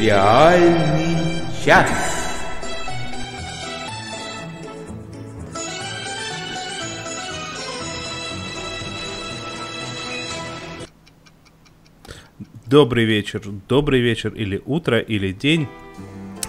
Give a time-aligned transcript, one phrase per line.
[0.00, 1.90] Сериальный час.
[12.64, 15.68] Добрый вечер, добрый вечер или утро, или день.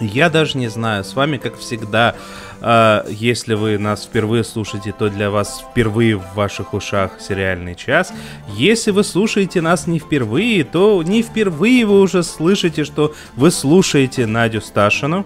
[0.01, 2.15] Я даже не знаю, с вами, как всегда,
[2.59, 8.11] э, если вы нас впервые слушаете, то для вас впервые в ваших ушах сериальный час.
[8.47, 14.25] Если вы слушаете нас не впервые, то не впервые вы уже слышите, что вы слушаете
[14.25, 15.23] Надю Сташину.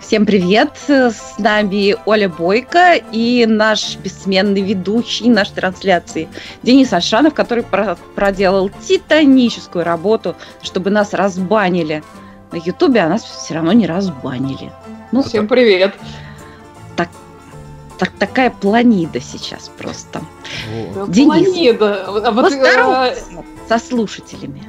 [0.00, 0.70] Всем привет!
[0.88, 6.28] С нами Оля Бойко и наш бессменный ведущий нашей трансляции
[6.62, 12.02] Денис Альшанов, который про- проделал титаническую работу, чтобы нас разбанили
[12.52, 14.72] на Ютубе, а нас все равно не разбанили.
[15.12, 15.94] Ну, Всем привет!
[16.96, 17.08] Так,
[17.98, 20.20] так, такая планида сейчас просто.
[20.94, 21.10] Вот.
[21.10, 22.04] Денис, планида!
[22.06, 23.16] А вот, э,
[23.68, 24.62] со слушателями.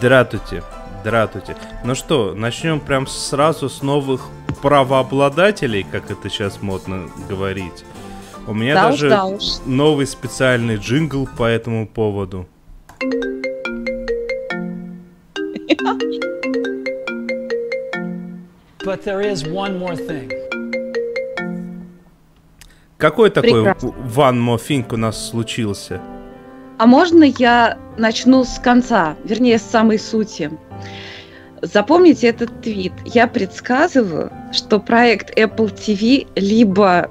[0.00, 0.62] Дратуйте,
[1.04, 1.56] дратуйте.
[1.84, 4.26] Ну что, начнем прям сразу с новых
[4.62, 7.84] правообладателей, как это сейчас модно говорить.
[8.46, 9.42] У меня да даже уж, да уж.
[9.66, 12.48] новый специальный джингл по этому поводу.
[18.88, 20.32] But there is one more thing.
[22.96, 23.88] Какой такой Прекрасно.
[24.16, 26.00] one more thing у нас случился?
[26.78, 30.50] А можно я начну с конца, вернее, с самой сути?
[31.60, 32.94] Запомните этот твит.
[33.04, 37.10] Я предсказываю, что проект Apple TV либо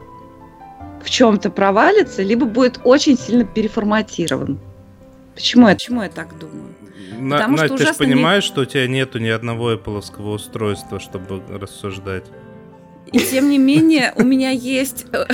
[1.03, 4.59] в чем-то провалится, либо будет очень сильно переформатирован.
[5.35, 6.76] Почему я, почему я так думаю?
[7.17, 8.47] На, Потому Надь, что ты же понимаешь, не...
[8.47, 12.25] что у тебя нету ни одного Apple устройства, чтобы рассуждать.
[13.11, 15.05] И тем не менее, у меня есть...
[15.13, 15.25] Э,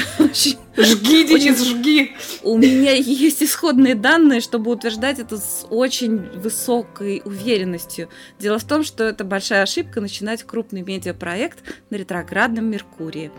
[0.78, 2.16] жги, Денис, жги!
[2.44, 8.10] У меня есть исходные данные, чтобы утверждать это с очень высокой уверенностью.
[8.40, 13.32] Дело в том, что это большая ошибка начинать крупный медиапроект на ретроградном Меркурии.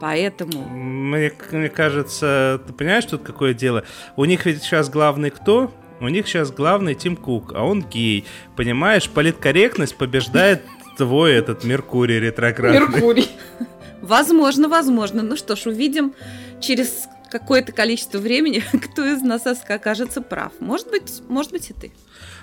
[0.00, 0.66] Поэтому...
[0.68, 3.84] Мне, мне кажется, ты понимаешь, тут какое дело?
[4.16, 5.72] У них ведь сейчас главный кто?
[6.00, 8.24] У них сейчас главный Тим Кук, а он гей.
[8.56, 10.62] Понимаешь, политкорректность побеждает
[10.96, 12.80] твой этот Меркурий ретроградный.
[12.80, 13.28] Меркурий.
[14.02, 15.22] Возможно, возможно.
[15.22, 16.14] Ну что ж, увидим
[16.60, 18.62] через какое-то количество времени,
[18.92, 20.52] кто из нас окажется прав.
[20.60, 21.92] Может быть, может быть и ты.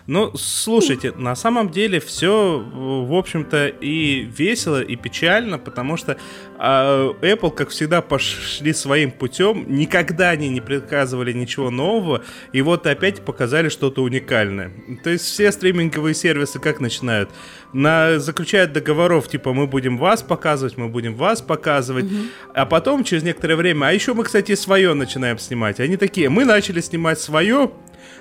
[0.06, 6.18] Ну, слушайте, на самом деле все, в общем-то, и весело, и печально, потому что
[6.60, 12.22] э, Apple, как всегда, пошли своим путем, никогда они не предсказывали ничего нового,
[12.52, 14.74] и вот опять показали что-то уникальное.
[15.06, 17.30] То есть все стриминговые сервисы как начинают?
[17.72, 22.16] На, заключают договоров, типа, мы будем вас показывать, мы будем вас показывать, угу.
[22.54, 25.80] а потом, через некоторое время, а еще мы, кстати, свое начинаем снимать.
[25.80, 27.72] Они такие, мы начали снимать свое,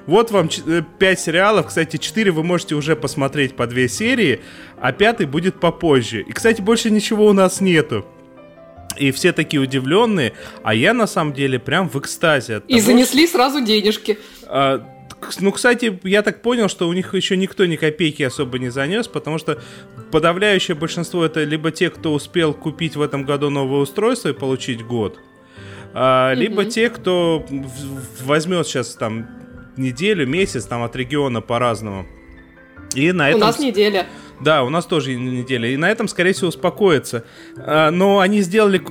[0.07, 0.65] вот вам 5
[1.01, 1.67] э, сериалов.
[1.67, 4.41] Кстати, 4 вы можете уже посмотреть по 2 серии,
[4.81, 6.23] а пятый будет попозже.
[6.23, 8.05] И, кстати, больше ничего у нас нету.
[8.99, 12.57] И все такие удивленные, а я на самом деле прям в экстазе.
[12.57, 13.37] От и того, занесли что...
[13.37, 14.19] сразу денежки.
[14.47, 14.87] А,
[15.41, 19.09] ну, кстати, я так понял, что у них еще никто ни копейки особо не занес,
[19.09, 19.61] потому что
[20.11, 24.85] подавляющее большинство это либо те, кто успел купить в этом году новое устройство и получить
[24.85, 25.19] год,
[25.95, 26.37] а, mm-hmm.
[26.37, 27.47] либо те, кто
[28.25, 29.42] возьмет сейчас там
[29.77, 32.06] неделю, месяц, там от региона по-разному.
[32.94, 33.43] И на этом...
[33.43, 34.06] У нас неделя.
[34.41, 35.69] Да, у нас тоже неделя.
[35.69, 37.25] И на этом, скорее всего, успокоится.
[37.56, 38.82] А, но они сделали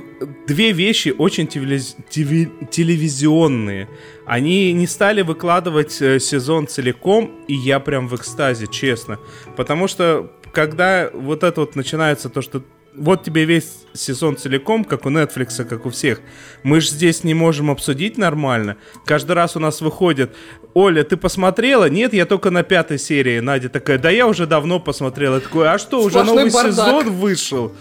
[0.46, 1.96] две вещи очень телевиз...
[2.10, 3.88] телевизионные.
[4.26, 9.18] Они не стали выкладывать э, сезон целиком, и я прям в экстазе, честно.
[9.56, 12.62] Потому что когда вот это вот начинается то, что
[12.94, 16.20] вот тебе весь сезон целиком, как у Netflix, как у всех.
[16.62, 18.76] Мы же здесь не можем обсудить нормально.
[19.06, 20.34] Каждый раз у нас выходит,
[20.74, 21.88] Оля, ты посмотрела?
[21.88, 23.40] Нет, я только на пятой серии.
[23.40, 25.34] Надя такая, да я уже давно посмотрела.
[25.34, 26.72] Я такой, а что, уже Сплошной новый бардак.
[26.74, 27.72] сезон вышел?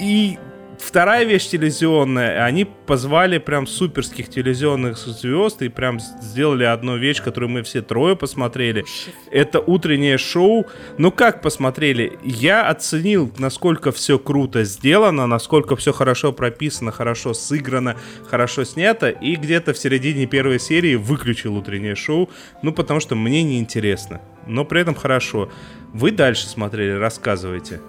[0.00, 0.38] И
[0.78, 7.50] Вторая вещь телевизионная, они позвали прям суперских телевизионных звезд и прям сделали одну вещь, которую
[7.50, 8.84] мы все трое посмотрели.
[9.30, 10.66] Это утреннее шоу.
[10.98, 12.18] Ну как посмотрели?
[12.22, 17.96] Я оценил, насколько все круто сделано, насколько все хорошо прописано, хорошо сыграно,
[18.28, 22.30] хорошо снято, и где-то в середине первой серии выключил утреннее шоу,
[22.62, 24.20] ну потому что мне неинтересно.
[24.46, 25.50] Но при этом хорошо.
[25.92, 27.80] Вы дальше смотрели, рассказывайте.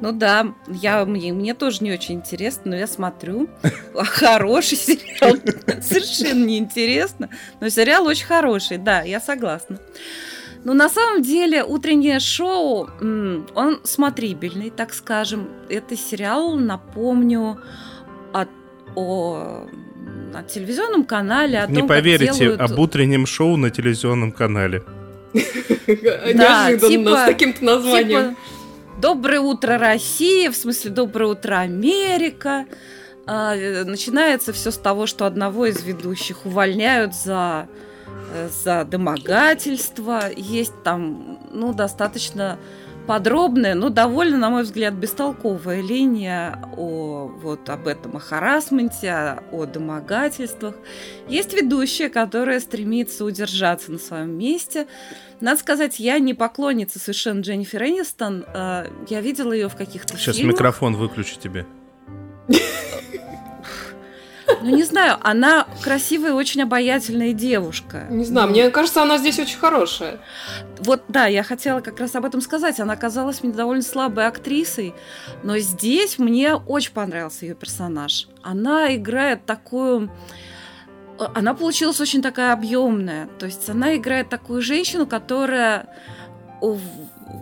[0.00, 3.48] Ну да, я, мне, мне тоже не очень интересно, но я смотрю.
[3.94, 5.36] Хороший сериал.
[5.82, 7.28] Совершенно неинтересно.
[7.60, 9.78] Но сериал очень хороший, да, я согласна.
[10.64, 12.88] Но на самом деле утреннее шоу,
[13.54, 15.48] он смотрибельный, так скажем.
[15.68, 17.60] Это сериал, напомню,
[18.32, 18.48] от,
[18.96, 19.68] о
[20.32, 21.60] на телевизионном канале.
[21.60, 22.60] О Не том, поверите, делают...
[22.60, 24.82] об утреннем шоу на телевизионном канале.
[25.32, 28.36] Неожиданно, типа, с таким-то названием.
[28.98, 32.64] Доброе утро, Россия, в смысле Доброе утро, Америка.
[33.26, 33.54] А,
[33.84, 37.68] начинается все с того, что одного из ведущих увольняют за,
[38.32, 40.30] э, за домогательство.
[40.34, 42.58] Есть там, ну, достаточно
[43.06, 49.42] подробная, но довольно, на мой взгляд, бестолковая линия о, вот, об этом о харасменте, о,
[49.52, 50.74] о домогательствах.
[51.28, 54.86] Есть ведущая, которая стремится удержаться на своем месте.
[55.40, 58.44] Надо сказать, я не поклонница совершенно Дженнифер Энистон.
[58.54, 60.54] Э, я видела ее в каких-то Сейчас фильмах.
[60.54, 61.66] микрофон выключу тебе.
[64.62, 68.06] Ну, не знаю, она красивая и очень обаятельная девушка.
[68.10, 70.18] Не знаю, мне кажется, она здесь очень хорошая.
[70.78, 72.80] Вот, да, я хотела как раз об этом сказать.
[72.80, 74.94] Она казалась мне довольно слабой актрисой,
[75.42, 78.28] но здесь мне очень понравился ее персонаж.
[78.42, 80.10] Она играет такую
[81.18, 83.28] она получилась очень такая объемная.
[83.38, 85.88] То есть она играет такую женщину, которая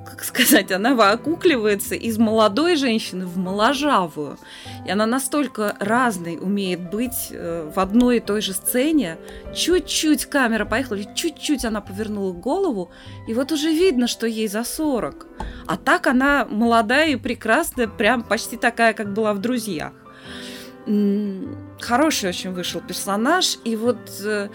[0.06, 4.38] как сказать, она окукливается из молодой женщины в моложавую.
[4.86, 9.18] И она настолько разной умеет быть э, в одной и той же сцене.
[9.54, 12.90] Чуть-чуть камера поехала, чуть-чуть она повернула голову,
[13.28, 15.26] и вот уже видно, что ей за 40.
[15.66, 19.92] А так она молодая и прекрасная, прям почти такая, как была в «Друзьях».
[21.84, 24.48] Хороший очень вышел персонаж, и вот э,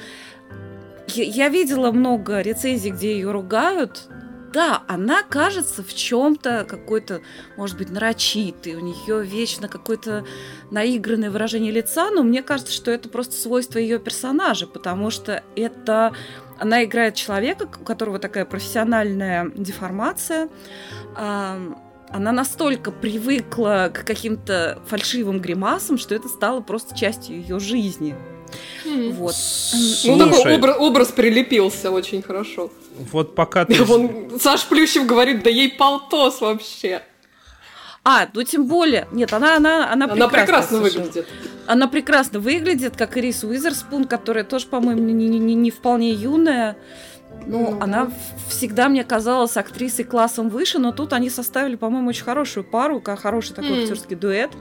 [1.13, 4.09] я видела много рецензий, где ее ругают,
[4.51, 7.21] да, она кажется в чем-то какой-то,
[7.55, 10.25] может быть, нарочитый, у нее вечно какое-то
[10.71, 16.15] наигранное выражение лица, но мне кажется, что это просто свойство ее персонажа, потому что это
[16.57, 20.49] она играет человека, у которого такая профессиональная деформация.
[22.11, 28.15] Она настолько привыкла к каким-то фальшивым гримасам, что это стало просто частью ее жизни.
[29.13, 29.35] Вот.
[29.35, 30.15] Слушай.
[30.15, 32.71] Ну, такой образ, образ прилепился очень хорошо.
[33.11, 33.83] Вот пока ты...
[33.83, 37.03] Вон, Саш Плющев говорит, да ей полтос вообще.
[38.03, 39.07] А, ну тем более.
[39.11, 41.27] Нет, она, она, она, она прекрасно, выглядит.
[41.67, 46.11] Она прекрасно выглядит, как и Рис Уизерспун, которая тоже, по-моему, не, не, не, не вполне
[46.11, 46.77] юная.
[47.45, 48.11] Ну, mm она
[48.49, 53.19] всегда мне казалась актрисой классом выше, но тут они составили, по-моему, очень хорошую пару, как
[53.19, 53.81] хороший такой mm.
[53.83, 54.51] актерский дуэт.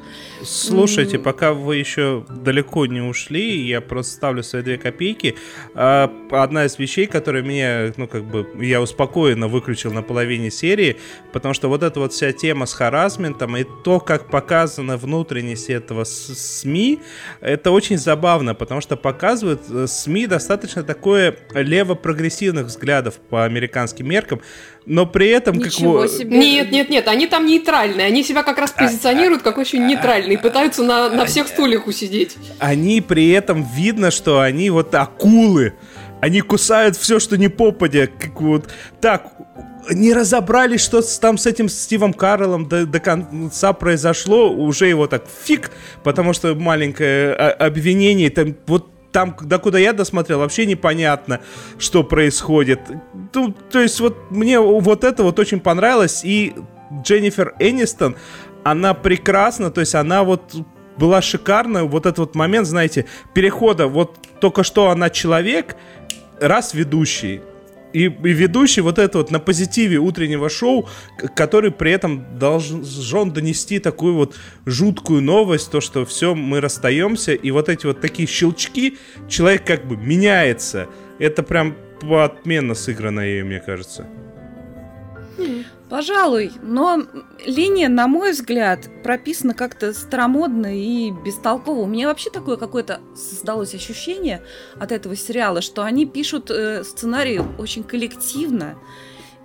[0.44, 1.22] Слушайте, mm.
[1.22, 5.36] пока вы еще далеко не ушли, я просто ставлю свои две копейки.
[5.75, 10.96] А, одна из вещей, которая меня, ну, как бы, я успокоенно выключил на половине серии,
[11.32, 16.04] потому что вот эта вот вся тема с харасментом и то, как показана внутренность этого
[16.04, 17.00] СМИ,
[17.40, 24.40] это очень забавно, потому что показывают э, СМИ достаточно такое лево-прогрессивных взглядов по американским меркам,
[24.86, 26.38] но при этом Ничего как себе.
[26.38, 30.82] Нет, нет, нет, они там нейтральные, они себя как раз позиционируют как очень нейтральные, пытаются
[30.82, 32.36] на, на всех стульях усидеть.
[32.58, 35.74] Они при этом видно, что они вот акулы,
[36.20, 38.68] они кусают все, что не попадя, как вот
[39.00, 39.32] так
[39.90, 45.24] не разобрались, что там с этим Стивом Карлом до, до конца произошло, уже его так
[45.44, 45.70] фиг,
[46.04, 51.40] потому что маленькое а, обвинение, там вот там, до куда я досмотрел, вообще непонятно,
[51.78, 52.81] что происходит.
[53.34, 56.22] Ну, то есть вот мне вот это вот очень понравилось.
[56.25, 56.55] И
[57.02, 58.16] Дженнифер Энистон,
[58.64, 60.55] она прекрасна, то есть она вот
[60.96, 61.84] была шикарна.
[61.84, 63.87] Вот этот вот момент, знаете, перехода.
[63.87, 65.76] Вот только что она человек,
[66.40, 67.40] раз ведущий.
[67.92, 70.88] И, и ведущий вот это вот на позитиве утреннего шоу,
[71.35, 77.50] который при этом должен донести такую вот жуткую новость, то, что все, мы расстаемся, и
[77.50, 80.88] вот эти вот такие щелчки, человек как бы меняется.
[81.18, 84.07] Это прям отменно сыграно ей, мне кажется.
[85.90, 87.02] Пожалуй, но
[87.47, 91.80] линия, на мой взгляд, прописана как-то старомодно и бестолково.
[91.80, 94.42] У меня вообще такое какое-то создалось ощущение
[94.78, 98.76] от этого сериала, что они пишут э, сценарий очень коллективно,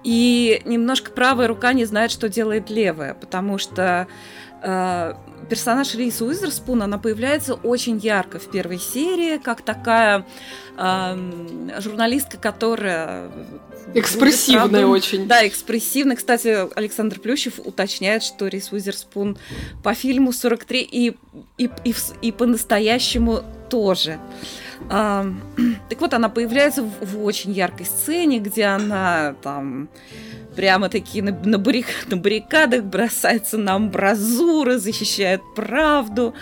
[0.04, 4.08] и немножко правая рука не знает, что делает левая, потому что
[4.62, 5.14] э,
[5.50, 10.26] персонаж Рис Уизерспун, она появляется очень ярко в первой серии, как такая
[10.78, 13.30] э, журналистка, которая...
[13.94, 15.28] Экспрессивная очень.
[15.28, 16.16] Да, экспрессивная.
[16.16, 19.38] Кстати, Александр Плющев уточняет, что Рис Уизерспун
[19.84, 21.16] по фильму 43 и,
[21.58, 24.20] и, и, и по-настоящему тоже.
[24.90, 25.26] А,
[25.90, 29.90] так вот, она появляется в, в очень яркой сцене, где она там
[30.56, 36.34] прямо такие на, на, баррик, на баррикадах бросается на амбразуры, защищает правду.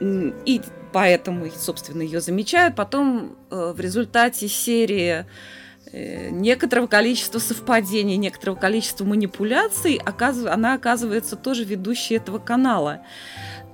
[0.00, 0.60] И
[0.92, 2.76] поэтому, собственно, ее замечают.
[2.76, 5.26] Потом э, в результате серии
[5.92, 13.02] некоторого количества совпадений, некоторого количества манипуляций, она оказывается тоже ведущей этого канала.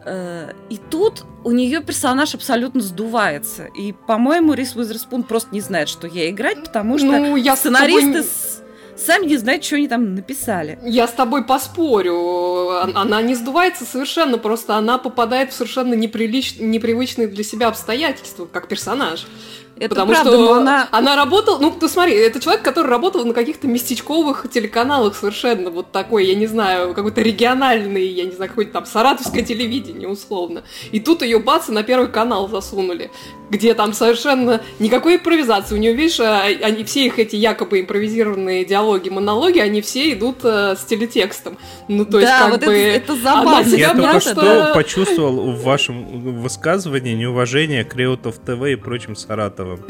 [0.05, 3.67] Э, и тут у нее персонаж абсолютно сдувается.
[3.77, 8.23] И, по-моему, Рис Уизерспун просто не знает, что ей играть, потому что ну, я сценаристы
[8.23, 8.99] тобой...
[8.99, 10.79] сами не знают, что они там написали.
[10.83, 12.83] Я с тобой поспорю.
[12.95, 16.57] Она не сдувается совершенно, просто она попадает в совершенно неприлич...
[16.59, 19.27] непривычные для себя обстоятельства, как персонаж.
[19.77, 20.89] Это Потому правда, что она...
[20.93, 25.91] она работала, ну, ты смотри, это человек, который работал на каких-то местечковых телеканалах совершенно вот
[25.91, 30.63] такой, я не знаю, какой-то региональный, я не знаю, какой-то там саратовское телевидение, условно.
[30.93, 33.11] И тут ее бац, на первый канал засунули,
[33.51, 35.75] где там совершенно никакой импровизации.
[35.75, 40.45] У нее, видишь, а, они, все их эти якобы импровизированные диалоги, монологи, они все идут
[40.45, 41.59] э, с телетекстом.
[41.89, 42.73] Ну, то есть, да, как вот бы...
[42.73, 43.75] Это, это забавно.
[43.75, 49.81] Я только что почувствовал в вашем высказывании неуважение к Реутов ТВ и прочим Саратовым Саратовым.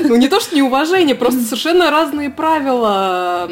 [0.00, 3.50] Ну, не то, что неуважение, просто совершенно разные правила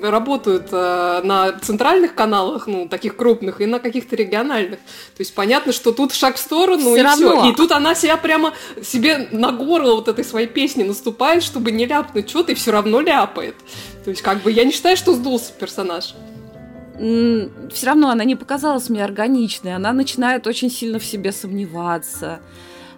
[0.00, 4.78] работают э, на центральных каналах, ну, таких крупных, и на каких-то региональных.
[4.78, 7.40] То есть понятно, что тут шаг в сторону, все и равно.
[7.40, 7.50] все.
[7.50, 11.86] И тут она себя прямо себе на горло вот этой своей песни наступает, чтобы не
[11.86, 13.56] ляпнуть что-то, и все равно ляпает.
[14.04, 16.14] То есть, как бы, я не считаю, что сдулся персонаж
[16.98, 19.74] все равно она не показалась мне органичной.
[19.74, 22.40] Она начинает очень сильно в себе сомневаться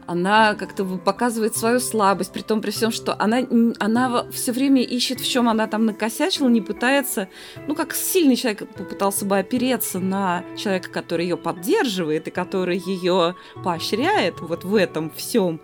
[0.08, 3.46] она как-то показывает свою слабость, при том, при всем, что она,
[3.78, 7.28] она все время ищет, в чем она там накосячила, не пытается,
[7.66, 13.36] ну, как сильный человек попытался бы опереться на человека, который ее поддерживает и который ее
[13.62, 15.60] поощряет вот в этом всем.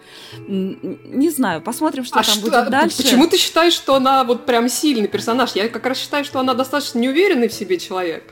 [0.47, 2.99] Не знаю, посмотрим, что а там что, будет дальше.
[2.99, 5.53] Почему ты считаешь, что она вот прям сильный персонаж?
[5.55, 8.25] Я как раз считаю, что она достаточно неуверенный в себе человек.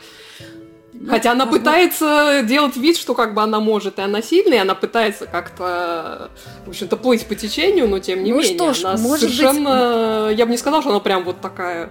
[1.02, 1.64] Ну, Хотя она возможно...
[1.64, 6.30] пытается делать вид, что как бы она может, и она сильная, и она пытается как-то,
[6.64, 8.54] в общем-то, плыть по течению, но тем не ну менее.
[8.54, 10.26] Что ж, она может совершенно...
[10.28, 10.38] Быть...
[10.38, 11.90] Я бы не сказала, что она прям вот такая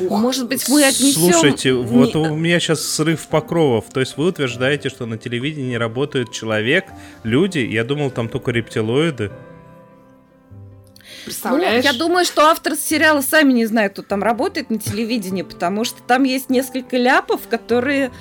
[0.00, 0.20] Ух.
[0.20, 1.32] Может быть, мы отнесем...
[1.32, 3.86] Слушайте, вот у меня сейчас срыв покровов.
[3.92, 6.86] То есть вы утверждаете, что на телевидении работает человек,
[7.22, 7.60] люди.
[7.60, 9.30] Я думал, там только рептилоиды.
[11.26, 11.84] Представляешь?
[11.84, 15.84] Ну, я думаю, что авторы сериала сами не знают, кто там работает на телевидении, потому
[15.84, 18.12] что там есть несколько ляпов, которые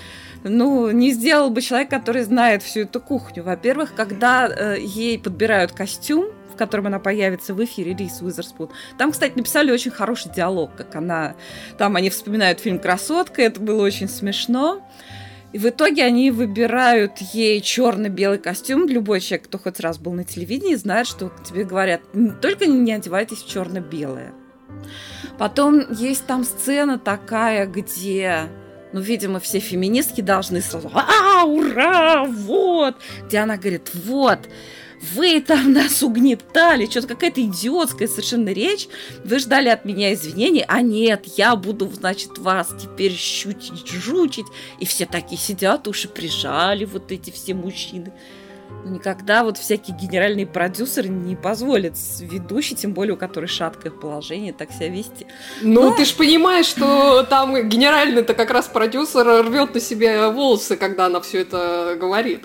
[0.43, 3.43] ну, не сделал бы человек, который знает всю эту кухню.
[3.43, 8.69] Во-первых, когда э, ей подбирают костюм, в котором она появится в эфире Рис Уизерспун.
[8.97, 11.35] Там, кстати, написали очень хороший диалог, как она...
[11.77, 14.81] Там они вспоминают фильм «Красотка», это было очень смешно.
[15.55, 18.89] И в итоге они выбирают ей черно-белый костюм.
[18.89, 22.01] Любой человек, кто хоть раз был на телевидении, знает, что тебе говорят,
[22.41, 24.33] только не одевайтесь в черно-белое.
[25.37, 28.49] Потом есть там сцена такая, где
[28.91, 32.97] ну, видимо, все феминистки должны сразу «А, ура, вот!»
[33.27, 34.49] Где она говорит «Вот,
[35.13, 38.87] вы там нас угнетали, что-то какая-то идиотская совершенно речь,
[39.23, 44.47] вы ждали от меня извинений, а нет, я буду, значит, вас теперь щутить, жучить,
[44.79, 48.13] и все такие сидят, уши прижали, вот эти все мужчины.
[48.83, 54.53] Но никогда вот всякие генеральные продюсеры не позволят ведущей, тем более у которой шаткое положение,
[54.53, 55.25] так себя вести.
[55.61, 55.95] Ну, Но...
[55.95, 61.19] ты ж понимаешь, что там генеральный-то как раз продюсер рвет на себе волосы, когда она
[61.21, 62.43] все это говорит.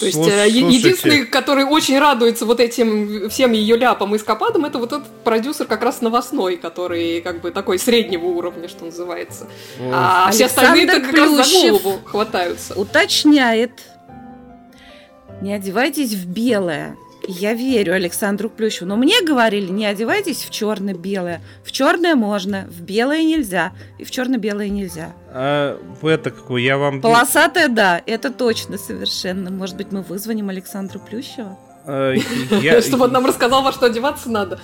[0.00, 0.58] То есть э, Слушайте.
[0.60, 5.66] единственный, который очень радуется вот этим всем ее ляпам и скопадам, это вот этот продюсер
[5.66, 9.46] как раз новостной, который как бы такой среднего уровня, что называется.
[9.78, 9.90] О.
[9.92, 12.74] А Александр все остальные как раз за голову хватаются.
[12.74, 13.72] Уточняет.
[15.42, 16.96] Не одевайтесь в белое.
[17.26, 18.88] Я верю Александру Плющеву.
[18.88, 21.42] Но мне говорили, не одевайтесь в черно-белое.
[21.64, 23.72] В черное можно, в белое нельзя.
[23.98, 25.14] И в черно-белое нельзя.
[25.28, 26.62] А это какое?
[26.62, 27.00] Я вам...
[27.00, 29.50] Полосатое, да, это точно совершенно.
[29.50, 31.58] Может быть, мы вызвоним Александру Плющева?
[32.82, 34.60] Чтобы он нам рассказал, во что одеваться надо.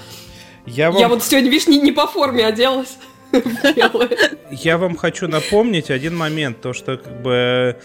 [0.66, 2.96] Я вот сегодня, видишь, не по форме оделась.
[4.50, 7.76] Я вам хочу напомнить один момент, то что как бы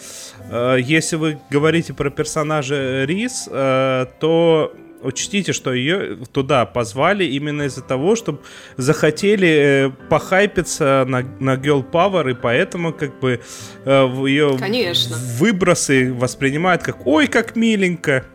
[0.52, 4.74] э, если вы говорите про персонажа Рис, э, то
[5.06, 8.40] учтите, что ее туда позвали именно из-за того, чтобы
[8.78, 13.42] захотели э, похайпиться на, на Girl Power, и поэтому как бы
[13.86, 13.90] э,
[14.28, 15.16] ее Конечно.
[15.38, 18.26] выбросы воспринимают как «Ой, как миленько!»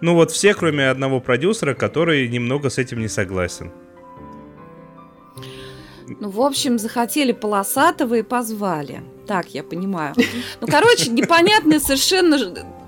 [0.00, 3.70] Ну вот все, кроме одного продюсера, который немного с этим не согласен.
[6.20, 9.02] Ну, в общем, захотели полосатого и позвали.
[9.26, 10.14] Так, я понимаю.
[10.60, 12.38] Ну, короче, непонятно совершенно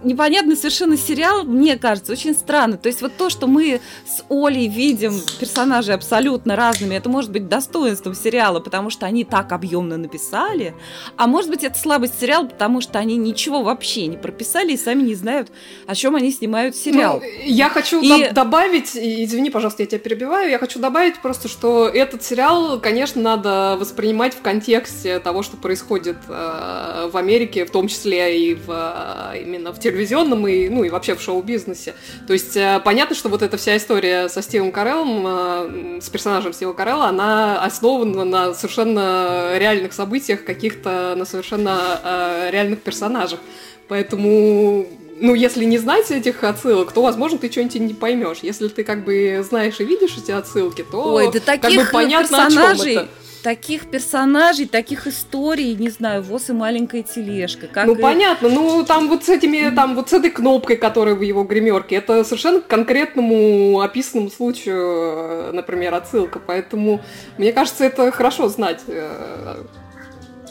[0.05, 2.77] непонятный совершенно сериал, мне кажется, очень странно.
[2.77, 7.49] То есть вот то, что мы с Олей видим персонажей абсолютно разными, это может быть
[7.49, 10.75] достоинством сериала, потому что они так объемно написали,
[11.17, 15.03] а может быть это слабость сериала, потому что они ничего вообще не прописали и сами
[15.03, 15.51] не знают,
[15.87, 17.21] о чем они снимают сериал.
[17.21, 18.31] Ну, я хочу и...
[18.31, 23.77] добавить, извини, пожалуйста, я тебя перебиваю, я хочу добавить просто, что этот сериал, конечно, надо
[23.79, 29.43] воспринимать в контексте того, что происходит э, в Америке, в том числе и в, э,
[29.43, 31.95] именно в телевизионном, и, ну, и вообще в шоу-бизнесе.
[32.27, 36.53] То есть э, понятно, что вот эта вся история со Стивом Кареллом, э, с персонажем
[36.53, 43.41] Стива Карелла, она основана на совершенно реальных событиях, каких-то на совершенно э, реальных персонажах.
[43.89, 44.87] Поэтому
[45.21, 48.39] ну, если не знать этих отсылок, то, возможно, ты что-нибудь не поймешь.
[48.43, 51.93] Если ты как бы знаешь и видишь эти отсылки, то Ой, да таких как бы
[51.93, 53.09] понятно, персонажей, о чем это
[53.45, 57.67] таких персонажей, таких историй, не знаю, ВОЗ и маленькая тележка.
[57.67, 58.01] Как ну, и...
[58.01, 61.97] понятно, ну, там вот с этими, там вот с этой кнопкой, которая в его гримерке,
[61.97, 67.03] это совершенно к конкретному описанному случаю, э, например, отсылка, поэтому,
[67.37, 69.65] мне кажется, это хорошо знать э,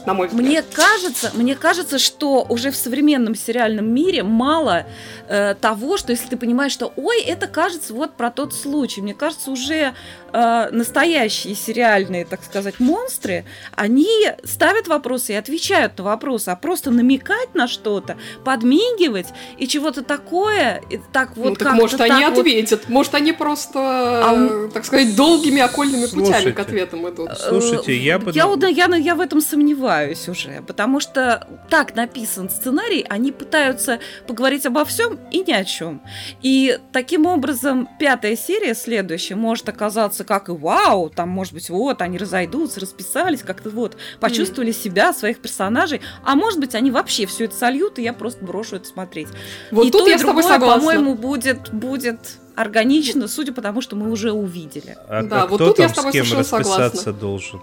[0.06, 0.46] на мой взгляд.
[0.46, 4.86] Мне кажется, мне кажется, что уже в современном сериальном мире мало
[5.28, 9.02] э, того, что если ты понимаешь, что ой, это кажется вот про тот случай.
[9.02, 9.94] Мне кажется, уже
[10.34, 14.08] э, настоящие сериальные, так сказать, монстры, они
[14.44, 20.82] ставят вопросы и отвечают на вопросы, а просто намекать на что-то, подмигивать и чего-то такое,
[20.90, 22.40] и так вот ну, так может они вот...
[22.40, 24.70] ответят, может они просто, а...
[24.74, 26.34] так сказать, долгими окольными Слушайте.
[26.34, 27.30] путями к ответам идут.
[27.38, 28.32] Слушайте, я бы...
[28.32, 34.66] Я, я, я в этом сомневаюсь уже, потому что так написан сценарий, они пытаются поговорить
[34.66, 36.02] обо всем и ни о чем.
[36.42, 41.70] И таким образом пятая серия следующая может оказаться кажется, как и вау, там, может быть,
[41.70, 44.84] вот, они разойдутся, расписались, как-то вот, почувствовали mm.
[44.84, 48.78] себя, своих персонажей, а может быть, они вообще все это сольют, и я просто брошу
[48.78, 49.28] это смотреть.
[49.72, 50.80] Вот и тут то, я и другое, с тобой согласна.
[50.80, 52.20] по-моему, будет, будет
[52.56, 54.98] органично, судя по тому, что мы уже увидели.
[55.08, 57.14] А, да, а вот кто тут там я с тобой с кем расписаться согласна.
[57.14, 57.62] должен?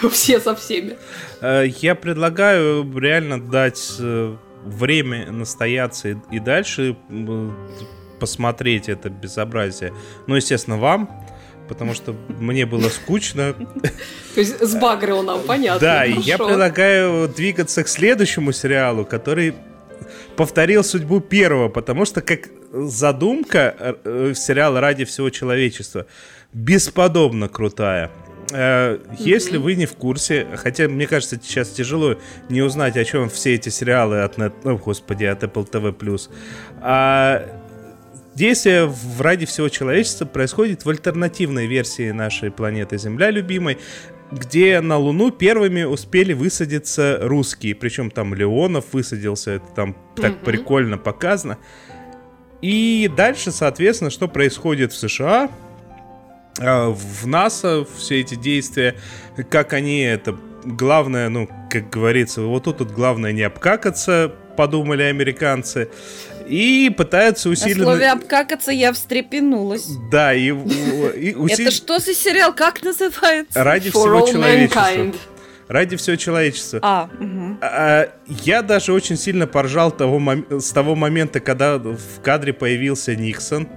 [0.10, 0.96] Все со всеми.
[1.40, 6.96] Э, я предлагаю реально дать э, время настояться и дальше
[8.18, 9.92] посмотреть это безобразие.
[10.26, 11.24] Ну, естественно, вам,
[11.68, 13.54] потому что мне было скучно.
[14.34, 15.80] То есть сбагрил нам, понятно.
[15.80, 19.54] Да, и я предлагаю двигаться к следующему сериалу, который
[20.36, 26.06] повторил судьбу первого, потому что как задумка э, сериала «Ради всего человечества»
[26.52, 28.10] бесподобно крутая.
[28.52, 32.16] Э, если вы не в курсе, хотя мне кажется сейчас тяжело
[32.48, 36.20] не узнать, о чем все эти сериалы от, ну, господи, от Apple TV+,
[36.80, 37.57] а
[38.38, 43.78] Действие в ради всего человечества происходит в альтернативной версии нашей планеты Земля любимой,
[44.30, 47.74] где на Луну первыми успели высадиться русские.
[47.74, 50.44] Причем там Леонов высадился, это там так mm-hmm.
[50.44, 51.58] прикольно показано.
[52.62, 55.50] И дальше, соответственно, что происходит в США,
[56.60, 58.94] а, в НАСА, все эти действия,
[59.50, 60.38] как они это...
[60.64, 65.88] Главное, ну, как говорится, вот тут, тут главное не обкакаться, подумали американцы
[66.48, 67.78] и пытаются усиленно...
[67.78, 69.86] На слове обкакаться я встрепенулась.
[70.10, 70.46] Да, и...
[70.46, 71.66] и усил...
[71.66, 72.54] Это что за сериал?
[72.54, 73.62] Как называется?
[73.62, 74.80] Ради For всего человечества.
[74.80, 75.16] Mankind.
[75.68, 76.80] Ради всего человечества.
[76.82, 77.58] А, угу.
[77.60, 80.46] а, я даже очень сильно поржал того мом...
[80.50, 83.68] с того момента, когда в кадре появился Никсон.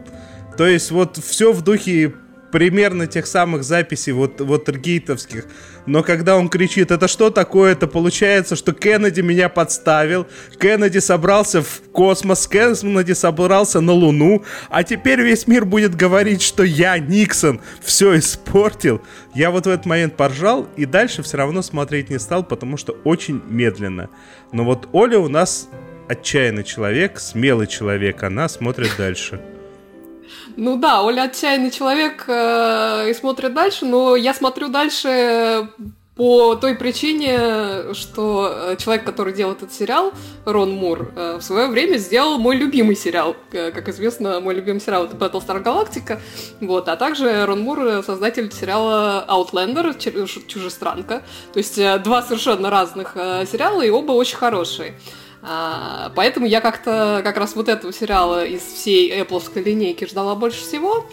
[0.57, 2.13] То есть вот все в духе
[2.51, 5.45] примерно тех самых записей вот, вот гейтовских.
[5.85, 10.27] Но когда он кричит, это что такое, это получается, что Кеннеди меня подставил,
[10.59, 16.63] Кеннеди собрался в космос, Кеннеди собрался на Луну, а теперь весь мир будет говорить, что
[16.63, 19.01] я, Никсон, все испортил.
[19.33, 22.93] Я вот в этот момент поржал и дальше все равно смотреть не стал, потому что
[23.03, 24.09] очень медленно.
[24.51, 25.69] Но вот Оля у нас
[26.07, 29.39] отчаянный человек, смелый человек, она смотрит дальше.
[30.57, 35.69] Ну да, Оля отчаянный человек э, и смотрит дальше, но я смотрю дальше
[36.21, 40.11] по той причине, что э, человек, который делал этот сериал,
[40.45, 43.35] Рон Мур, э, в свое время сделал мой любимый сериал.
[43.53, 46.19] Э, как известно, мой любимый сериал это Battlestar Galactica.
[46.59, 49.97] Вот, а также Рон Мур создатель сериала Outlander,
[50.47, 51.23] Чужестранка.
[51.53, 54.93] То есть два совершенно разных сериала, и оба очень хорошие.
[55.43, 60.61] А, поэтому я как-то как раз вот этого сериала из всей Apple линейки ждала больше
[60.61, 61.05] всего.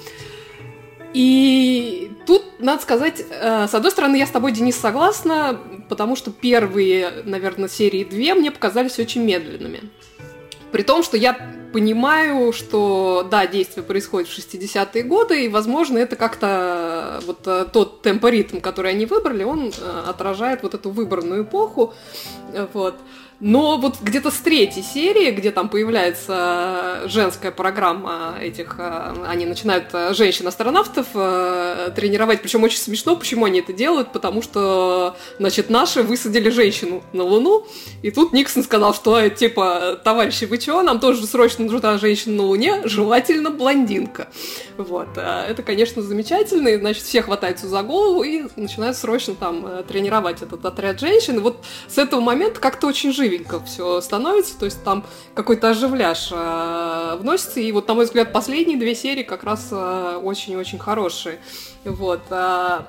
[1.14, 6.30] И тут, надо сказать, э, с одной стороны, я с тобой, Денис, согласна, потому что
[6.30, 9.80] первые, наверное, серии две мне показались очень медленными.
[10.70, 11.32] При том, что я
[11.72, 18.02] понимаю, что, да, действие происходит в 60-е годы, и, возможно, это как-то вот э, тот
[18.02, 21.94] темпоритм, который они выбрали, он э, отражает вот эту выбранную эпоху.
[22.74, 22.96] Вот.
[23.40, 29.90] Но вот где-то с третьей серии, где там появляется женская программа этих, э, они начинают
[29.92, 36.02] э, женщин-астронавтов э, тренировать, причем очень смешно, почему они это делают, потому что, значит, наши
[36.02, 37.64] высадили женщину на Луну,
[38.02, 42.42] и тут Никсон сказал, что, типа, товарищи, вы чего, нам тоже срочно нужна женщина на
[42.42, 44.28] Луне, желательно блондинка.
[44.76, 50.42] Вот, это, конечно, замечательно, и, значит, все хватаются за голову и начинают срочно там тренировать
[50.42, 54.64] этот отряд женщин, и вот с этого момента как-то очень живо живенько все становится, то
[54.64, 59.44] есть там какой-то оживляж э, вносится, и вот, на мой взгляд, последние две серии как
[59.44, 61.38] раз э, очень-очень хорошие.
[61.84, 62.22] Вот.
[62.30, 62.80] Э,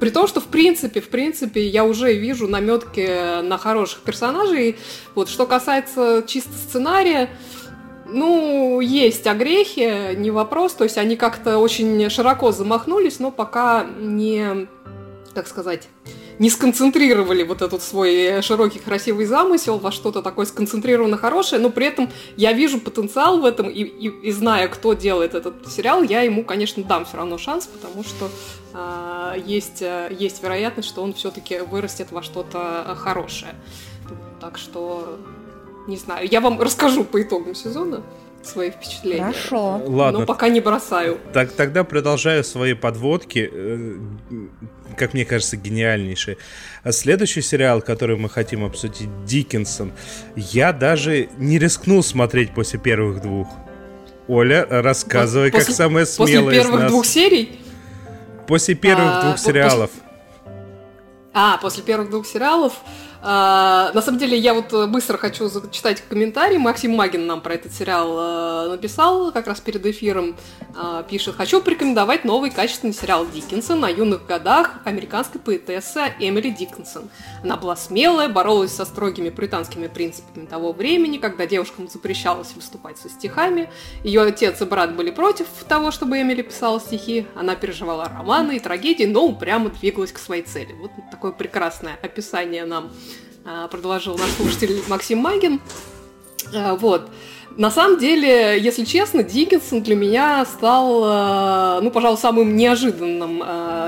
[0.00, 4.76] при том, что в принципе, в принципе, я уже вижу наметки на хороших персонажей.
[5.14, 7.30] Вот что касается чисто сценария,
[8.06, 10.74] ну, есть огрехи, не вопрос.
[10.74, 14.66] То есть они как-то очень широко замахнулись, но пока не,
[15.34, 15.88] так сказать,
[16.38, 21.86] не сконцентрировали вот этот свой широкий красивый замысел во что-то такое сконцентрированно хорошее, но при
[21.86, 26.22] этом я вижу потенциал в этом, и, и, и зная, кто делает этот сериал, я
[26.22, 28.30] ему, конечно, дам все равно шанс, потому что
[28.72, 33.54] а, есть, есть вероятность, что он все-таки вырастет во что-то хорошее.
[34.40, 35.18] Так что,
[35.86, 38.02] не знаю, я вам расскажу по итогам сезона
[38.42, 39.32] свои впечатления.
[39.32, 39.82] Хорошо.
[39.86, 40.20] Ладно.
[40.20, 41.18] Но пока не бросаю.
[41.32, 43.98] Так, тогда продолжаю свои подводки, э,
[44.96, 46.38] как мне кажется, гениальнейшие.
[46.82, 49.92] А следующий сериал, который мы хотим обсудить, Диккенсон,
[50.36, 53.48] я даже не рискнул смотреть после первых двух.
[54.28, 57.60] Оля, рассказывай, после, как самая смелая После первых двух серий?
[58.46, 59.90] После первых а, двух сериалов.
[59.90, 60.08] После...
[61.32, 62.74] А, после первых двух сериалов
[63.20, 66.56] а, на самом деле, я вот э, быстро хочу зачитать комментарий.
[66.56, 70.36] Максим Магин нам про этот сериал э, написал как раз перед эфиром.
[70.76, 77.10] Э, пишет, хочу порекомендовать новый качественный сериал Диккенсон о юных годах американской поэтессы Эмили Диккенсон.
[77.42, 83.08] Она была смелая, боролась со строгими британскими принципами того времени, когда девушкам запрещалось выступать со
[83.08, 83.68] стихами.
[84.04, 87.26] Ее отец и брат были против того, чтобы Эмили писала стихи.
[87.34, 90.72] Она переживала романы и трагедии, но упрямо двигалась к своей цели.
[90.80, 92.92] Вот такое прекрасное описание нам
[93.44, 95.60] а, предложил наш слушатель Максим Магин.
[96.54, 97.08] А, вот.
[97.56, 103.42] На самом деле, если честно, Диккенсон для меня стал, а, ну, пожалуй, самым неожиданным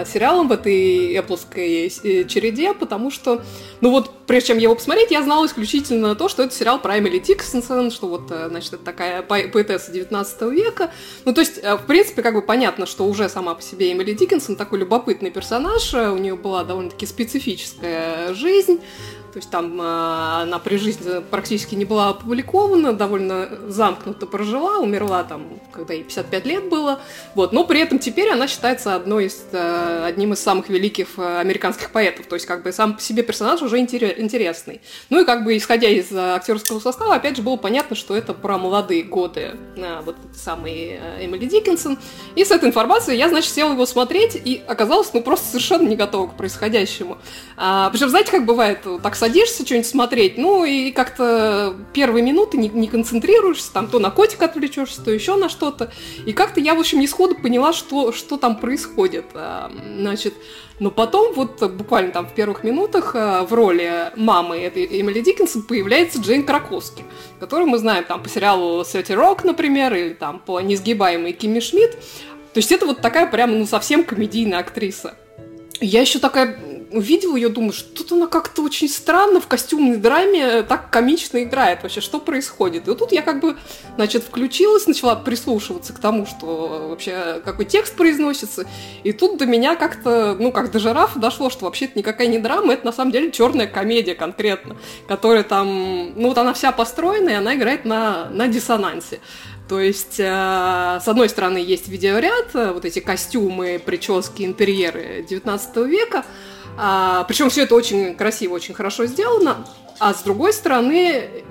[0.07, 3.43] сериалом в этой эпловской э, череде, потому что,
[3.81, 7.19] ну вот, прежде чем его посмотреть, я знала исключительно то, что это сериал про Эмили
[7.19, 10.91] Диккенсон, что вот, э, значит, это такая поэтесса 19 века.
[11.25, 14.13] Ну, то есть, э, в принципе, как бы понятно, что уже сама по себе Эмили
[14.13, 18.81] Диккенсон такой любопытный персонаж, у нее была довольно-таки специфическая жизнь,
[19.33, 19.85] то есть там э,
[20.43, 26.47] она при жизни практически не была опубликована, довольно замкнуто прожила, умерла там, когда ей 55
[26.47, 27.01] лет было.
[27.37, 27.53] Вот.
[27.53, 31.91] Но при этом теперь она считается одной из, э, одним из самых великих э, американских
[31.91, 32.27] поэтов.
[32.27, 34.81] То есть как бы сам по себе персонаж уже интересный.
[35.11, 38.59] Ну и как бы исходя из актерского состава, опять же, было понятно, что это про
[38.59, 39.57] молодые годы
[40.05, 41.99] вот самый Эмили Диккенсон.
[42.35, 45.97] И с этой информацией я, значит, села его смотреть и оказалась, ну, просто совершенно не
[45.97, 47.19] готова к происходящему.
[47.57, 52.71] А, причем, знаете, как бывает, так садишься что-нибудь смотреть, ну и как-то первые минуты не,
[52.71, 55.93] не концентрируешься, там то на котика отвлечешься, то еще на что-то.
[56.25, 59.27] И как-то я, в общем, не сходу поняла, что, что там происходит.
[59.35, 60.33] А, значит,
[60.79, 65.63] но потом, вот буквально там в первых минутах, а, в роли мамы этой Эмили Диккенсон
[65.65, 67.05] появляется Джейн Краковски,
[67.39, 71.93] которую мы знаем там по сериалу «Сети Рок», например, или там по «Несгибаемой Кимми Шмидт».
[72.55, 75.15] То есть это вот такая прям, ну, совсем комедийная актриса.
[75.83, 76.59] Я еще такая
[76.93, 82.01] увидела ее, думаю, что-то она как-то очень странно в костюмной драме так комично играет вообще,
[82.01, 82.87] что происходит.
[82.87, 83.57] И вот тут я как бы,
[83.97, 88.67] значит, включилась, начала прислушиваться к тому, что вообще какой текст произносится,
[89.05, 92.39] и тут до меня как-то, ну, как до жирафа дошло, что вообще это никакая не
[92.39, 94.77] драма, это на самом деле черная комедия конкретно,
[95.09, 99.21] которая там, ну, вот она вся построена, и она играет на, на диссонансе.
[99.71, 105.87] То есть, э, с одной стороны, есть видеоряд, э, вот эти костюмы, прически, интерьеры 19
[105.87, 106.25] века,
[106.83, 109.67] а, причем все это очень красиво, очень хорошо сделано.
[109.99, 111.45] А с другой стороны,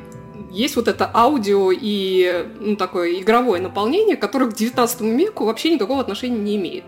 [0.49, 6.01] есть вот это аудио и ну, такое игровое наполнение, которое к 19 веку вообще никакого
[6.01, 6.85] отношения не имеет.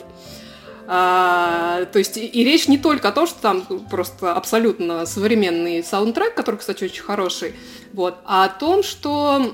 [0.88, 6.34] А, то есть и, речь не только о том, что там просто абсолютно современный саундтрек,
[6.34, 7.54] который, кстати, очень хороший,
[7.94, 9.54] вот, а о том, что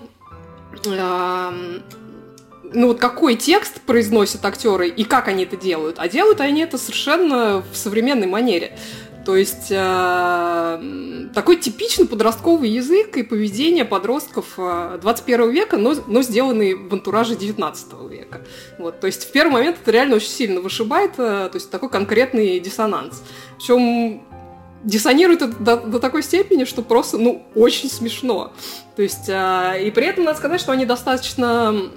[0.88, 1.54] а,
[2.74, 5.98] ну вот какой текст произносят актеры и как они это делают.
[6.00, 8.78] А делают они это совершенно в современной манере.
[9.28, 16.22] То есть э, такой типичный подростковый язык и поведение подростков э, 21 века, но, но
[16.22, 18.46] сделанный в антураже 19 века.
[18.78, 21.90] Вот, то есть в первый момент это реально очень сильно вышибает, э, то есть такой
[21.90, 23.22] конкретный диссонанс.
[23.58, 24.24] Причем
[24.86, 28.54] диссонирует до, до такой степени, что просто, ну, очень смешно.
[28.96, 31.92] То есть, э, и при этом надо сказать, что они достаточно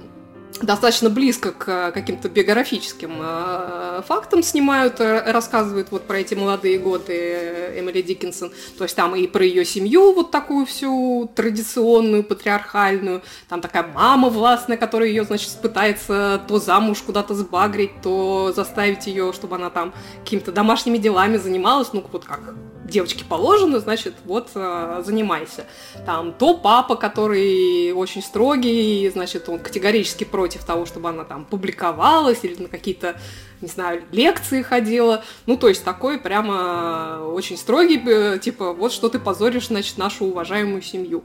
[0.62, 6.78] достаточно близко к э, каким-то биографическим э, фактам снимают, э, рассказывают вот про эти молодые
[6.78, 8.52] годы Эмили Диккенсон.
[8.76, 13.22] То есть там и про ее семью вот такую всю традиционную, патриархальную.
[13.48, 19.32] Там такая мама властная, которая ее, значит, пытается то замуж куда-то сбагрить, то заставить ее,
[19.32, 22.54] чтобы она там какими-то домашними делами занималась, ну вот как
[22.90, 25.66] девочке положено, значит, вот занимайся.
[26.04, 32.40] Там то папа, который очень строгий, значит, он категорически против того, чтобы она там публиковалась
[32.42, 33.16] или на какие-то,
[33.60, 35.24] не знаю, лекции ходила.
[35.46, 40.26] Ну, то есть такой прямо очень строгий, э, типа, вот что ты позоришь, значит, нашу
[40.26, 41.22] уважаемую семью.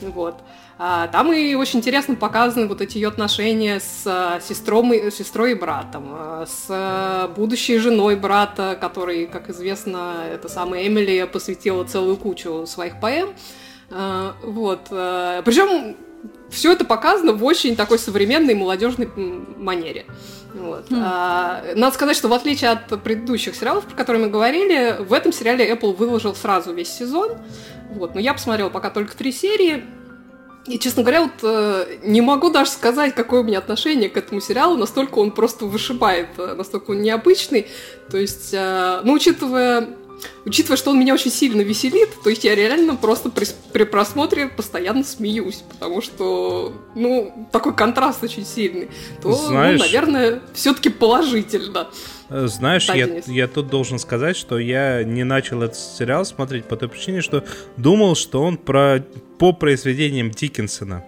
[0.00, 0.36] Вот.
[0.76, 5.54] А, там и очень интересно показаны вот эти ее отношения с э, сестрой, сестрой и
[5.54, 12.66] братом, э, с будущей женой брата, который, как известно, эта самая Эмили посвятила целую кучу
[12.66, 13.34] своих поэм.
[14.42, 14.88] Вот.
[14.88, 15.94] Причем
[16.50, 19.08] все это показано в очень такой современной молодежной
[19.56, 20.06] манере.
[20.54, 20.90] Вот.
[20.90, 21.02] Mm.
[21.04, 25.32] А, надо сказать, что в отличие от предыдущих сериалов, про которые мы говорили, в этом
[25.32, 27.32] сериале Apple выложил сразу весь сезон.
[27.90, 28.14] Вот.
[28.14, 29.84] Но я посмотрела пока только три серии.
[30.66, 34.40] И, честно говоря, вот э, не могу даже сказать, какое у меня отношение к этому
[34.40, 37.66] сериалу, настолько он просто вышибает, э, настолько он необычный.
[38.10, 39.88] То есть, э, ну, учитывая
[40.44, 44.48] Учитывая, что он меня очень сильно веселит, то есть я реально просто при, при просмотре
[44.48, 48.88] постоянно смеюсь, потому что, ну, такой контраст очень сильный,
[49.22, 49.78] то, ну, Знаешь...
[49.78, 51.88] ну, наверное, все-таки положительно.
[52.28, 56.66] Э, знаешь, да, я, я тут должен сказать, что я не начал этот сериал смотреть
[56.66, 57.44] по той причине, что
[57.76, 59.04] думал, что он про
[59.38, 61.04] по произведениям Диккенсона.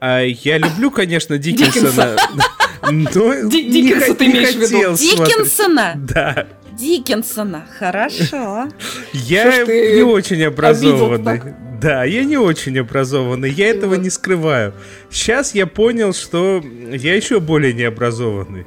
[0.00, 2.16] А я люблю, конечно, Диккенсона.
[2.16, 2.16] Диккенса
[2.80, 4.96] ты имеешь в виду?
[4.96, 5.94] Диккенсона?
[5.96, 6.46] Да.
[6.72, 8.68] Диккенсона, хорошо.
[9.12, 11.42] Я не очень образованный.
[11.80, 14.74] Да, я не очень образованный, я этого не скрываю.
[15.10, 18.66] Сейчас я понял, что я еще более необразованный.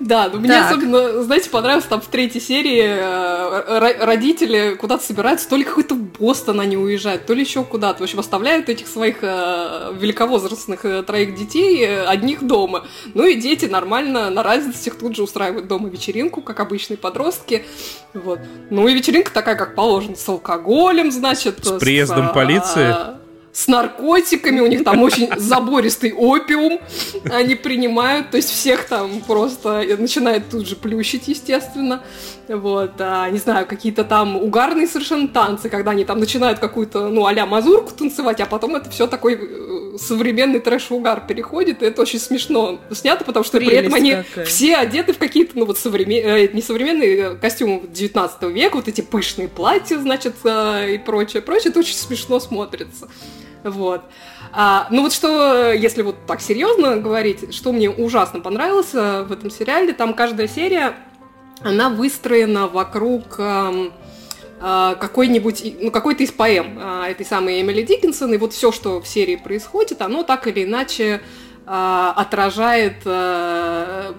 [0.00, 5.56] Да, но мне особенно, знаете, понравилось там в третьей серии э, родители куда-то собираются, то
[5.56, 8.00] ли какой-то Бостон они уезжают, то ли еще куда-то.
[8.00, 12.86] В общем, оставляют этих своих э, великовозрастных э, троих детей одних дома.
[13.14, 17.64] Ну и дети нормально на разницах тут же устраивают дома вечеринку, как обычные подростки.
[18.14, 18.40] Вот.
[18.70, 21.64] Ну и вечеринка такая, как положено, с алкоголем, значит.
[21.64, 23.19] С приездом полиции?
[23.52, 26.80] С наркотиками, у них там очень забористый опиум
[27.30, 32.02] они принимают, то есть всех там просто начинает тут же плющить, естественно.
[32.48, 37.26] Вот, а, не знаю, какие-то там угарные совершенно танцы, когда они там начинают какую-то, ну,
[37.26, 42.18] а мазурку танцевать, а потом это все такой э, современный трэш-угар переходит, и это очень
[42.18, 44.44] смешно снято, потому что Прелесть при этом они какая.
[44.46, 48.88] все одеты в какие-то, ну, вот современные, э, не современные э, костюмы 19 века, вот
[48.88, 53.08] эти пышные платья, значит, и прочее, прочее, это очень смешно смотрится.
[53.64, 54.02] Вот.
[54.52, 59.50] А, ну вот что, если вот так серьезно говорить, что мне ужасно понравилось в этом
[59.50, 60.94] сериале, там каждая серия,
[61.62, 63.90] она выстроена вокруг э,
[64.60, 69.00] э, какой-нибудь, ну, какой-то из поэм э, этой самой Эмили Диккенсон, и вот все, что
[69.00, 71.20] в серии происходит, оно так или иначе
[71.66, 73.04] отражает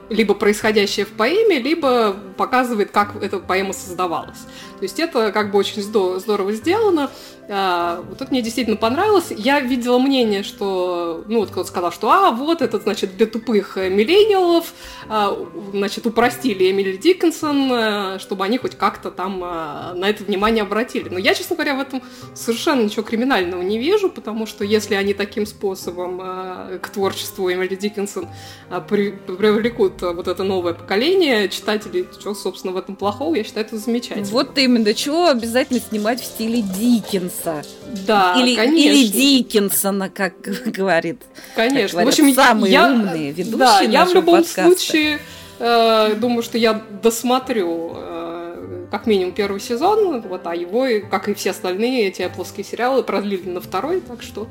[0.09, 4.37] либо происходящее в поэме, либо показывает, как эта поэма создавалась.
[4.77, 7.11] То есть это как бы очень здорово сделано.
[7.49, 9.27] А, вот это мне действительно понравилось.
[9.35, 13.75] Я видела мнение, что, ну, вот кто-то сказал, что, а, вот, это, значит, для тупых
[13.75, 14.73] миллениалов,
[15.09, 15.37] а,
[15.73, 21.09] значит, упростили Эмили Диккенсон, а, чтобы они хоть как-то там а, на это внимание обратили.
[21.09, 22.01] Но я, честно говоря, в этом
[22.33, 27.75] совершенно ничего криминального не вижу, потому что если они таким способом а, к творчеству Эмили
[27.75, 28.27] Диккенсон
[28.69, 33.65] а, при, привлекут вот это новое поколение читателей, что, собственно, в этом плохого, я считаю,
[33.65, 34.25] это замечательно.
[34.27, 37.63] Вот именно, чего обязательно снимать в стиле Диккенса Диккенса.
[38.05, 38.89] Да, или, конечно.
[38.89, 40.33] Или Диккенсона, как
[40.65, 41.21] говорит.
[41.55, 41.87] Конечно.
[41.87, 44.65] Как говорят, в общем, самые я, умные ведущие Да, я в любом подкаста.
[44.65, 45.19] случае
[45.59, 51.33] э, думаю, что я досмотрю э, как минимум первый сезон, вот, а его, как и
[51.33, 54.47] все остальные эти плоские сериалы, продлили на второй, так что,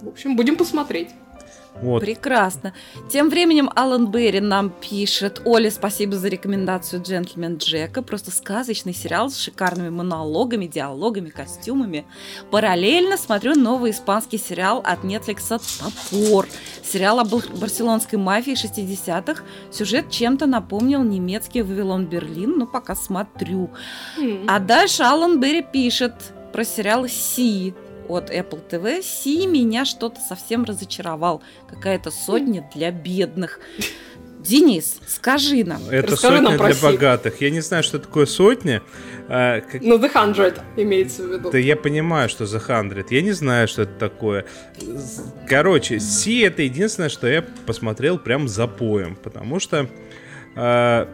[0.00, 1.10] в общем, будем посмотреть.
[1.82, 2.00] Вот.
[2.00, 2.72] Прекрасно.
[3.10, 5.42] Тем временем Алан Берри нам пишет.
[5.44, 8.02] Оля, спасибо за рекомендацию «Джентльмен Джека».
[8.02, 12.06] Просто сказочный сериал с шикарными монологами, диалогами, костюмами.
[12.50, 15.48] Параллельно смотрю новый испанский сериал от Netflix
[15.80, 16.46] «Топор».
[16.82, 19.42] Сериал о барселонской мафии 60-х.
[19.72, 23.70] Сюжет чем-то напомнил немецкий «Вавилон Берлин», но пока смотрю.
[24.18, 24.46] Mm.
[24.48, 26.14] А дальше Алан Берри пишет
[26.52, 27.74] про сериал «Си»,
[28.08, 31.42] от Apple TV, Си меня что-то совсем разочаровал.
[31.68, 33.60] Какая-то сотня для бедных.
[34.40, 35.80] Денис, скажи нам.
[35.90, 37.40] Это Расскажи сотня нам для богатых.
[37.40, 38.82] Я не знаю, что такое сотня.
[39.28, 39.80] А, как...
[39.80, 41.50] Ну, The Hundred имеется в виду.
[41.50, 43.06] Да я понимаю, что The Hundred.
[43.08, 44.44] Я не знаю, что это такое.
[45.48, 49.16] Короче, Си это единственное, что я посмотрел прям за поем.
[49.16, 49.88] Потому что
[50.56, 51.08] а,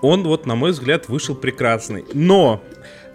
[0.00, 2.04] он вот, на мой взгляд, вышел прекрасный.
[2.14, 2.62] Но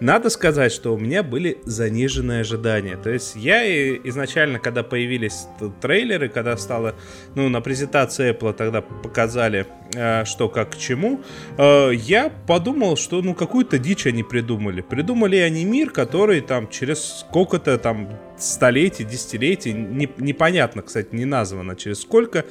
[0.00, 2.96] надо сказать, что у меня были заниженные ожидания.
[2.96, 5.46] То есть я изначально, когда появились
[5.80, 6.94] трейлеры, когда стало,
[7.34, 11.20] ну, на презентации Apple тогда показали, э, что как к чему,
[11.56, 14.82] э, я подумал, что, ну, какую-то дичь они придумали.
[14.82, 18.08] Придумали они мир, который там через сколько-то там
[18.38, 22.44] столетий, десятилетий, не, непонятно, кстати, не названо через сколько,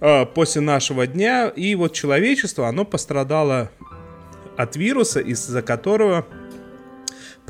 [0.00, 3.70] э, после нашего дня, и вот человечество, оно пострадало
[4.58, 6.26] от вируса, из-за которого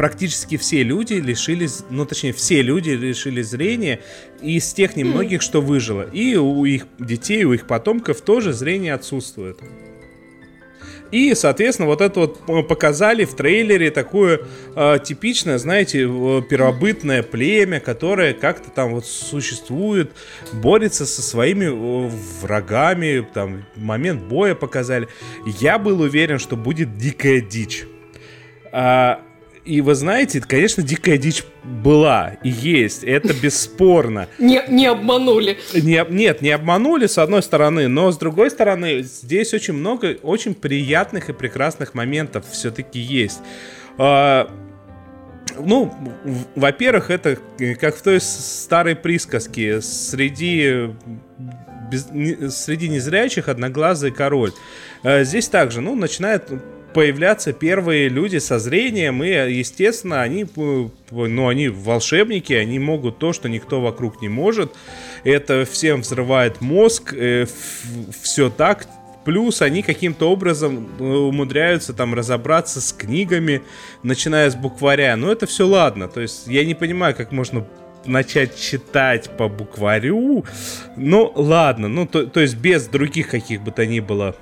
[0.01, 4.01] практически все люди лишились, ну точнее все люди лишились зрения
[4.41, 6.09] из тех немногих, что выжило.
[6.11, 9.59] И у их детей, у их потомков тоже зрение отсутствует.
[11.11, 14.41] И, соответственно, вот это вот показали в трейлере такое
[14.75, 16.05] э, типичное, знаете,
[16.49, 20.13] первобытное племя, которое как-то там вот существует,
[20.55, 22.11] борется со своими э,
[22.41, 25.09] врагами, там момент боя показали.
[25.45, 27.85] Я был уверен, что будет дикая дичь.
[28.73, 29.21] А,
[29.65, 34.29] и вы знаете, конечно, дикая дичь была и есть, это бесспорно.
[34.39, 35.59] Не, не обманули.
[35.75, 40.55] Не, нет, не обманули, с одной стороны, но с другой стороны, здесь очень много очень
[40.55, 43.41] приятных и прекрасных моментов все-таки есть.
[43.99, 44.51] А,
[45.59, 45.93] ну,
[46.57, 47.39] во-первых, это
[47.81, 50.91] как в той старой присказке, среди
[51.91, 54.53] без, не, среди незрячих одноглазый король.
[55.03, 56.49] А, здесь также, ну, начинает
[56.93, 60.47] появляться первые люди со зрением, и, естественно, они,
[61.11, 64.73] ну, они волшебники, они могут то, что никто вокруг не может.
[65.25, 67.47] Это всем взрывает мозг, э,
[68.23, 68.87] все так.
[69.25, 73.63] Плюс они каким-то образом э, умудряются там разобраться с книгами,
[74.03, 75.15] начиная с букваря.
[75.17, 76.09] Но это все ладно.
[76.09, 77.67] То есть я не понимаю, как можно
[78.07, 80.45] начать читать по букварю.
[80.97, 84.35] Ну, ладно, ну, то, то есть без других каких бы то ни было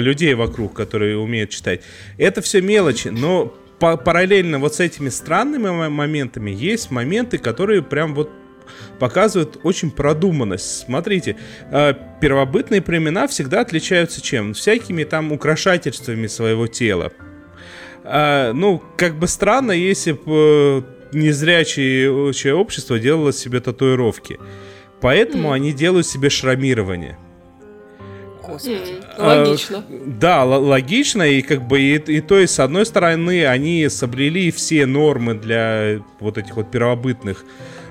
[0.00, 1.82] людей вокруг, которые умеют читать.
[2.18, 8.14] Это все мелочи, но по параллельно вот с этими странными моментами есть моменты, которые прям
[8.14, 8.30] вот
[8.98, 10.84] показывают очень продуманность.
[10.84, 11.36] Смотрите,
[11.70, 14.54] э, первобытные племена всегда отличаются чем?
[14.54, 17.12] Всякими там украшательствами своего тела.
[18.04, 24.38] Э, ну, как бы странно, если бы э, незрячее общество делало себе татуировки.
[25.00, 25.54] Поэтому mm.
[25.54, 27.18] они делают себе шрамирование.
[28.52, 29.02] Господи.
[29.18, 29.78] логично.
[29.78, 34.50] А, да, логично, и как бы и, и то есть, с одной стороны, они соблюли
[34.50, 37.44] все нормы для вот этих вот первобытных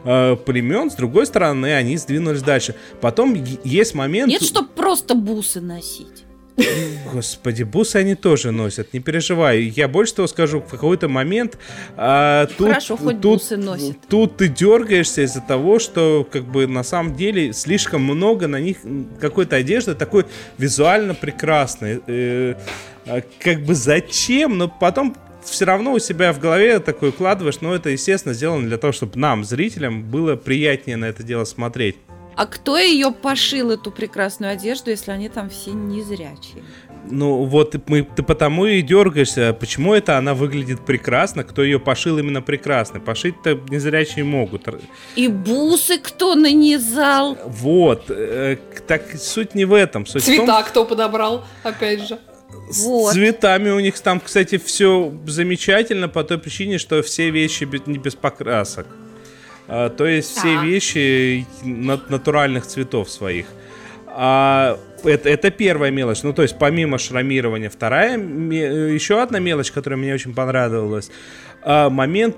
[0.04, 2.76] э, племен, с другой стороны, они сдвинулись дальше.
[3.00, 4.32] Потом есть момент...
[4.32, 6.26] Нет, чтобы просто бусы носить.
[7.12, 9.64] Господи, бусы они тоже носят, не переживай.
[9.64, 11.58] Я больше того скажу, в какой-то момент
[11.98, 13.98] а, тут, Хорошо, хоть тут, бусы носят.
[14.08, 18.78] Тут ты дергаешься из-за того, что как бы на самом деле слишком много на них
[19.20, 20.26] какой-то одежды такой
[20.58, 22.02] визуально прекрасной.
[22.08, 22.56] Э,
[23.06, 24.58] а, как бы зачем?
[24.58, 28.78] Но потом все равно у себя в голове такой укладываешь, но это, естественно, сделано для
[28.78, 31.98] того, чтобы нам, зрителям, было приятнее на это дело смотреть.
[32.36, 36.64] А кто ее пошил, эту прекрасную одежду, если они там все незрячие?
[37.10, 42.18] Ну вот мы, ты потому и дергаешься, почему это она выглядит прекрасно, кто ее пошил
[42.20, 43.00] именно прекрасно.
[43.00, 44.68] Пошить-то незрячие могут.
[45.16, 47.38] И бусы кто нанизал.
[47.46, 50.06] Вот, э, так суть не в этом.
[50.06, 50.64] Суть Цвета том...
[50.64, 52.20] кто подобрал, опять же.
[52.70, 53.14] С вот.
[53.14, 58.16] цветами у них там, кстати, все замечательно по той причине, что все вещи не без
[58.16, 58.88] покрасок.
[59.68, 60.64] А, то есть все а.
[60.64, 63.48] вещи натуральных цветов своих.
[64.08, 66.24] А, это, это первая мелочь.
[66.24, 71.10] Ну, то есть, помимо шрамирования, вторая, еще одна мелочь, которая мне очень понравилась.
[71.64, 72.38] А, момент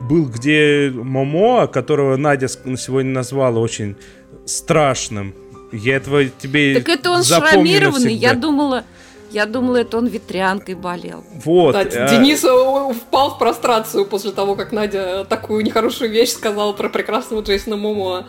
[0.00, 3.96] был, где Момоа, которого Надя сегодня назвала очень
[4.44, 5.34] страшным.
[5.72, 8.84] Я этого тебе Так это он шрамированный, я думала...
[9.30, 11.24] Я думала, это он ветрянкой болел.
[11.44, 11.72] Вот.
[11.72, 12.10] Да, э...
[12.10, 17.42] Денис э, впал в прострацию после того, как Надя такую нехорошую вещь сказала про прекрасного
[17.42, 18.26] Джейсона Момоа.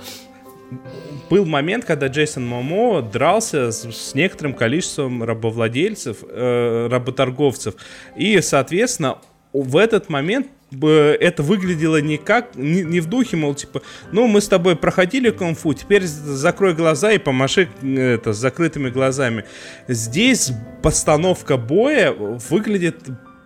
[1.30, 7.76] Был момент, когда Джейсон Момоа дрался с, с некоторым количеством рабовладельцев, э, работорговцев.
[8.16, 9.18] И, соответственно,
[9.54, 13.82] в этот момент это выглядело не как, не, не в духе, мол, типа,
[14.12, 19.46] ну, мы с тобой проходили кунг-фу, теперь закрой глаза и помаши это, с закрытыми глазами.
[19.88, 20.52] Здесь
[20.84, 22.98] постановка боя выглядит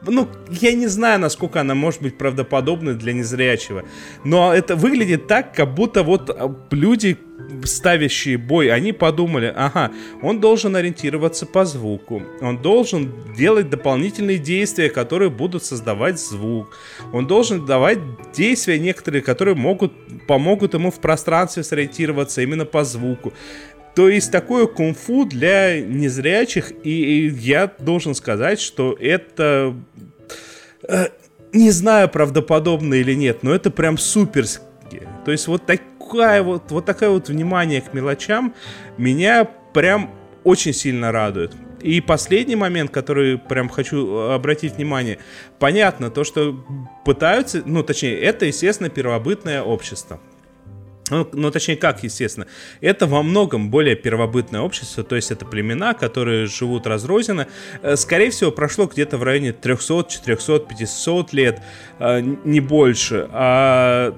[0.06, 3.84] ну, я не знаю, насколько она может быть правдоподобной для незрячего,
[4.24, 7.18] но это выглядит так, как будто вот а, люди,
[7.64, 9.92] ставящие бой, они подумали, ага,
[10.22, 16.76] он должен ориентироваться по звуку, он должен делать дополнительные действия, которые будут создавать звук,
[17.14, 18.00] он должен давать
[18.34, 19.94] действия некоторые, которые могут,
[20.28, 23.34] помогут ему в пространстве сориентироваться именно по звуку.
[23.96, 29.76] То есть такое кунг-фу для незрячих, и, и я должен сказать, что это...
[30.88, 31.08] Э,
[31.54, 34.62] не знаю, правдоподобно или нет, но это прям суперски.
[35.26, 38.54] То есть вот такая вот, вот такое вот внимание к мелочам
[38.98, 40.12] меня прям
[40.44, 41.54] очень сильно радует.
[41.82, 45.18] И последний момент, который прям хочу обратить внимание.
[45.60, 46.64] Понятно, то, что
[47.06, 50.20] пытаются, ну, точнее, это, естественно, первобытное общество.
[51.12, 52.48] Ну, ну, точнее, как, естественно.
[52.80, 57.48] Это во многом более первобытное общество, то есть это племена, которые живут разрозненно.
[57.82, 61.62] Э, скорее всего, прошло где-то в районе 300, 400, 500 лет,
[62.00, 63.28] э, не больше.
[63.32, 64.16] А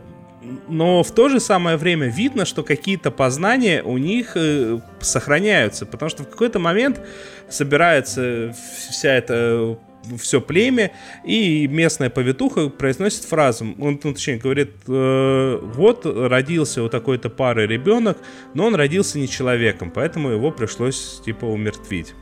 [0.68, 6.10] но в то же самое время видно, что какие-то познания у них э, сохраняются, потому
[6.10, 7.02] что в какой-то момент
[7.50, 8.54] собирается
[8.90, 9.78] вся эта
[10.20, 10.92] все племя,
[11.24, 17.68] и местная повитуха произносит фразу, он, ну, точнее, говорит, э, вот родился у такой-то пары
[17.68, 18.18] ребенок,
[18.54, 22.14] но он родился не человеком, поэтому его пришлось, типа, умертвить.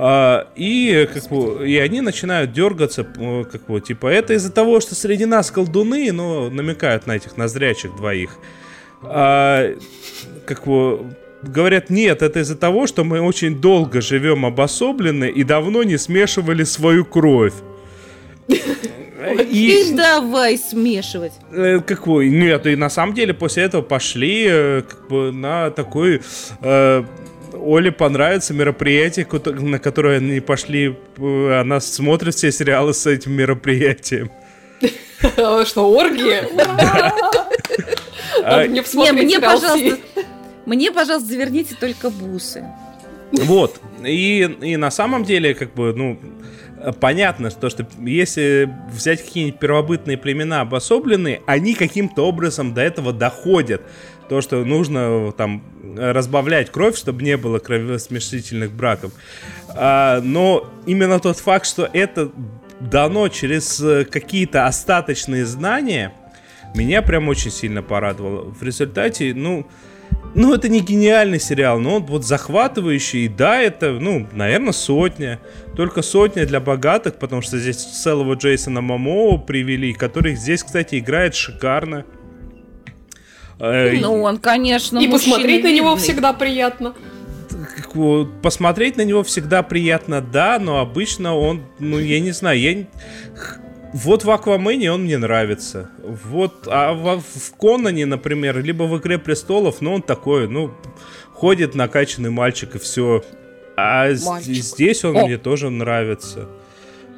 [0.00, 4.80] А, и, как бы, и они начинают дергаться, э, как бы, типа, это из-за того,
[4.80, 8.38] что среди нас колдуны, но намекают на этих нозрячих двоих.
[9.02, 9.74] А,
[10.46, 15.82] как бы, говорят, нет, это из-за того, что мы очень долго живем обособлены и давно
[15.82, 17.54] не смешивали свою кровь.
[19.50, 21.32] И давай смешивать.
[21.52, 22.30] Э, какой?
[22.30, 26.22] Нет, и на самом деле после этого пошли э, как бы на такой
[26.62, 27.04] э,
[27.52, 29.26] Оле понравится мероприятие,
[29.60, 30.96] на которое они пошли.
[31.18, 34.30] Э, она смотрит все сериалы с этим мероприятием.
[35.64, 36.48] Что, оргия?
[38.68, 39.98] Не, мне, пожалуйста,
[40.68, 42.64] мне, пожалуйста, заверните только бусы.
[43.32, 43.80] Вот.
[44.04, 46.18] И, и на самом деле, как бы, ну,
[47.00, 53.82] понятно, что, что если взять какие-нибудь первобытные племена обособленные, они каким-то образом до этого доходят.
[54.28, 55.62] То, что нужно там
[55.96, 59.12] разбавлять кровь, чтобы не было кровосмешительных браков.
[59.70, 62.30] А, но именно тот факт, что это
[62.78, 66.12] дано через какие-то остаточные знания,
[66.74, 68.50] меня прям очень сильно порадовало.
[68.50, 69.66] В результате, ну,
[70.38, 73.24] ну, это не гениальный сериал, но он вот захватывающий.
[73.24, 75.40] И да, это, ну, наверное, сотня.
[75.76, 81.34] Только сотня для богатых, потому что здесь целого Джейсона Мамоу привели, который здесь, кстати, играет
[81.34, 82.04] шикарно.
[83.58, 86.94] Э, ну, он, конечно, И посмотреть на него всегда приятно.
[88.40, 92.86] Посмотреть на него всегда приятно, да, но обычно он, ну, я не знаю, я
[93.92, 95.90] вот в Аквамене он мне нравится.
[96.02, 100.72] Вот, а в, в Конане, например, либо в Игре Престолов, ну, он такой, ну,
[101.32, 103.22] ходит накачанный мальчик и все.
[103.76, 104.54] А мальчик.
[104.54, 105.24] здесь он О.
[105.24, 106.48] мне тоже нравится.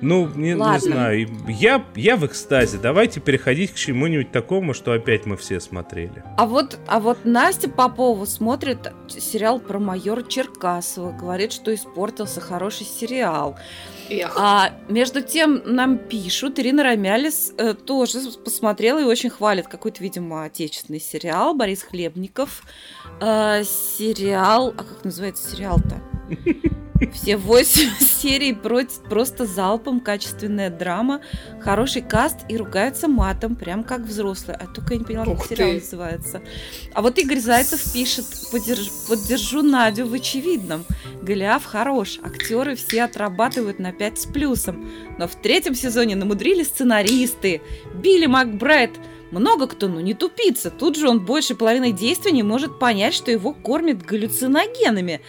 [0.02, 1.28] Ну, не, не знаю.
[1.46, 2.78] Я, я в экстазе.
[2.78, 6.24] Давайте переходить к чему-нибудь такому, что опять мы все смотрели.
[6.38, 11.12] А вот, а вот Настя Попова смотрит сериал про майора Черкасова.
[11.12, 13.56] Говорит, что испортился хороший сериал.
[14.10, 14.34] Эх.
[14.36, 20.44] А между тем нам пишут, Ирина Ромялис э, тоже посмотрела и очень хвалит какой-то, видимо,
[20.44, 21.54] отечественный сериал.
[21.54, 22.62] Борис Хлебников.
[23.20, 24.74] Э, сериал...
[24.76, 26.02] А как называется сериал-то?
[27.14, 31.20] Все восемь серий просто залпом, качественная драма,
[31.60, 34.56] хороший каст и ругаются матом, прям как взрослые.
[34.60, 36.42] А только я не поняла, как сериал называется.
[36.94, 40.84] А вот Игорь Зайцев пишет, поддерж, поддержу Надю в очевидном.
[41.22, 44.88] Голиаф хорош, актеры все отрабатывают на 5 с плюсом.
[45.18, 47.62] Но в третьем сезоне намудрили сценаристы.
[47.94, 48.92] Билли Макбрайт
[49.30, 50.70] много кто, ну не тупица.
[50.70, 55.20] Тут же он больше половины действий не может понять, что его кормят галлюциногенами.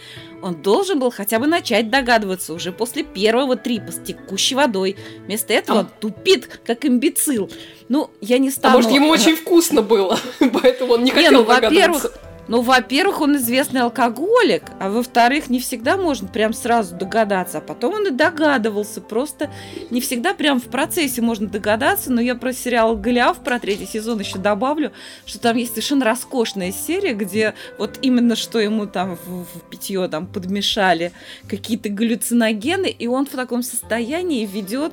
[0.42, 4.96] Он должен был хотя бы начать догадываться уже после первого трипа с текущей водой.
[5.26, 7.50] Вместо этого он тупит, как имбецил.
[7.88, 8.74] Ну, я не стану...
[8.74, 10.18] А может, ему очень вкусно было,
[10.62, 11.44] поэтому он не хотел не, ну.
[11.44, 12.12] Во-первых,
[12.52, 17.94] ну, во-первых, он известный алкоголик, а во-вторых, не всегда можно прям сразу догадаться, а потом
[17.94, 19.50] он и догадывался, просто
[19.88, 24.18] не всегда прям в процессе можно догадаться, но я про сериал «Голиаф» про третий сезон
[24.18, 24.92] еще добавлю,
[25.24, 30.06] что там есть совершенно роскошная серия, где вот именно что ему там в, в питье
[30.08, 31.12] там подмешали
[31.48, 34.92] какие-то галлюциногены, и он в таком состоянии ведет,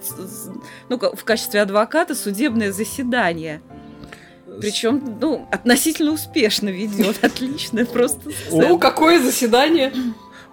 [0.88, 3.62] ну, в качестве адвоката судебное заседание.
[4.62, 7.18] Причем, ну, относительно успешно ведет.
[7.24, 8.30] Отлично, просто.
[8.52, 9.94] Ну, какое заседание?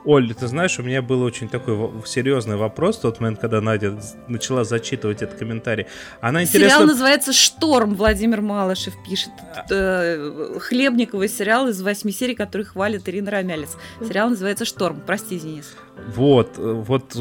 [0.07, 3.99] Оль, ты знаешь, у меня был очень такой серьезный вопрос в тот момент, когда Надя
[4.29, 5.87] начала зачитывать этот комментарий.
[6.21, 6.71] Она интересно...
[6.71, 9.33] Сериал называется «Шторм», Владимир Малышев пишет.
[9.69, 13.71] Э, хлебниковый сериал из восьми серий, который хвалит Ирина Ромялец.
[14.01, 15.03] Сериал называется «Шторм».
[15.05, 15.75] Прости, Денис.
[16.15, 17.17] Вот, вот,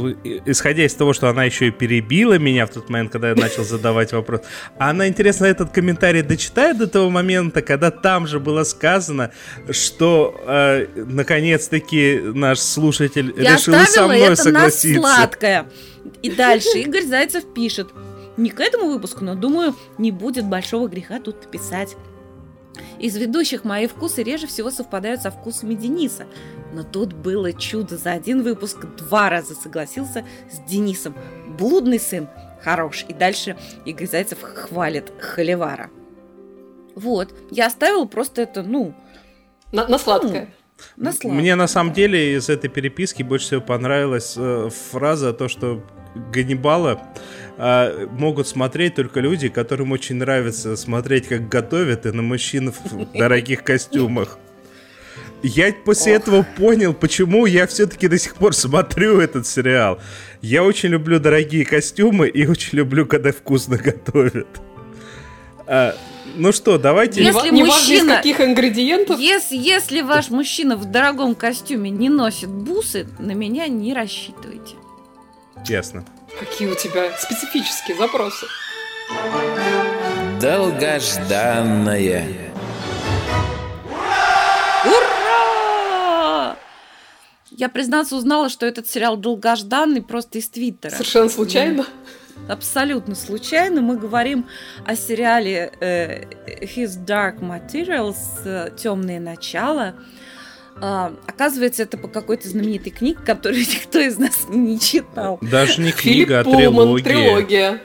[0.46, 3.64] исходя из того, что она еще и перебила меня в тот момент, когда я начал
[3.64, 4.42] задавать вопрос,
[4.78, 9.32] она, интересно, этот комментарий дочитает до того момента, когда там же было сказано,
[9.72, 15.02] что э, наконец-таки наш слушатель я решил со мной это согласиться.
[15.02, 15.70] На сладкое.
[16.22, 17.90] И дальше Игорь Зайцев пишет,
[18.38, 21.96] не к этому выпуску, но думаю, не будет большого греха тут написать.
[23.00, 26.28] Из ведущих мои вкусы реже всего совпадают со вкусами Дениса.
[26.74, 27.98] Но тут было чудо.
[27.98, 31.16] За один выпуск два раза согласился с Денисом.
[31.58, 32.28] Блудный сын
[32.62, 33.06] хорош.
[33.08, 35.90] И дальше Игорь Зайцев хвалит Холивара.
[36.96, 37.34] Вот.
[37.52, 38.94] Я оставила просто это, ну...
[39.72, 40.42] На, на сладкое.
[40.46, 40.65] Ну,
[40.98, 41.14] на.
[41.24, 45.84] Мне на самом деле из этой переписки больше всего понравилась э, фраза, то, что
[46.32, 47.02] Ганнибала
[47.58, 53.12] а, могут смотреть только люди, которым очень нравится смотреть, как готовят, и на мужчин в
[53.18, 54.38] дорогих костюмах.
[55.44, 56.22] Я после Ох.
[56.22, 60.00] этого понял, почему я все-таки до сих пор смотрю этот сериал.
[60.42, 64.48] Я очень люблю дорогие костюмы и очень люблю, когда вкусно готовят.
[65.68, 65.96] А,
[66.36, 67.24] ну что, давайте...
[67.24, 69.20] Если не мужчина, из каких ингредиентов.
[69.20, 74.76] Если, если ваш мужчина в дорогом костюме не носит бусы, на меня не рассчитывайте.
[75.68, 76.06] Ясно.
[76.40, 78.46] Какие у тебя специфические запросы?
[80.42, 82.28] Долгожданное.
[84.86, 86.56] Ура!
[87.52, 90.92] Я, признаться, узнала, что этот сериал долгожданный просто из Твиттера.
[90.92, 91.86] Совершенно случайно?
[92.48, 93.82] Абсолютно случайно.
[93.82, 94.46] Мы говорим
[94.86, 96.24] о сериале э,
[96.62, 99.96] His Dark Materials э, Темные начала
[100.78, 105.40] оказывается, это по какой-то знаменитой книге, которую никто из нас не читал.
[105.42, 107.04] Даже не книга, а трилогия.
[107.04, 107.82] трилогия.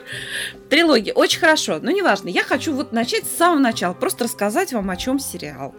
[0.69, 1.13] Трилогия.
[1.13, 2.29] Очень хорошо, но неважно.
[2.29, 5.73] Я хочу вот начать с самого начала, просто рассказать вам, о чем сериал.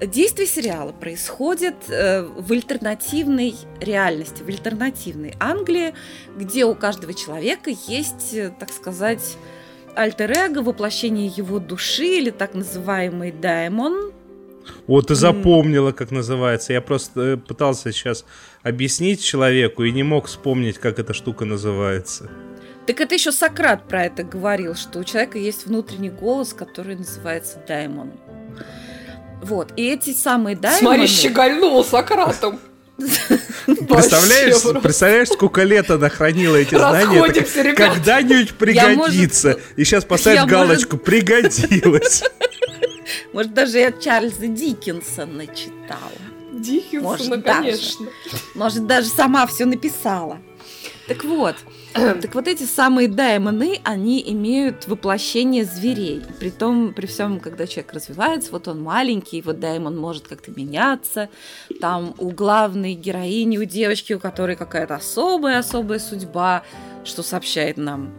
[0.00, 5.94] Действие сериала происходит э, в альтернативной реальности, в альтернативной Англии,
[6.36, 9.36] где у каждого человека есть, э, так сказать,
[9.94, 14.12] альтер-эго, воплощение его души или так называемый даймон,
[14.86, 16.72] вот ты запомнила, как называется.
[16.72, 18.24] Я просто э, пытался сейчас
[18.62, 22.30] объяснить человеку и не мог вспомнить, как эта штука называется.
[22.86, 27.60] Так это еще Сократ про это говорил, что у человека есть внутренний голос, который называется
[27.66, 28.12] даймон.
[29.42, 29.72] Вот.
[29.76, 30.80] И эти самые даймоны...
[30.80, 32.58] Смотри, щегольнул Сократом.
[33.66, 37.74] Представляешь, представляешь, сколько лет она хранила эти знания?
[37.74, 39.58] Когда-нибудь пригодится.
[39.76, 42.22] И сейчас поставить галочку «Пригодилось».
[43.32, 46.00] Может, даже я Чарльза Диккенсона читала.
[46.52, 48.06] Диккенсона, Может, конечно.
[48.06, 50.38] Даже, может, даже сама все написала.
[51.06, 51.56] Так вот,
[52.20, 56.22] так вот эти самые даймоны, они имеют воплощение зверей.
[56.38, 61.28] При том, при всем, когда человек развивается, вот он маленький, вот даймон может как-то меняться.
[61.80, 66.64] Там у главной героини, у девочки, у которой какая-то особая-особая судьба,
[67.04, 68.12] что сообщает нам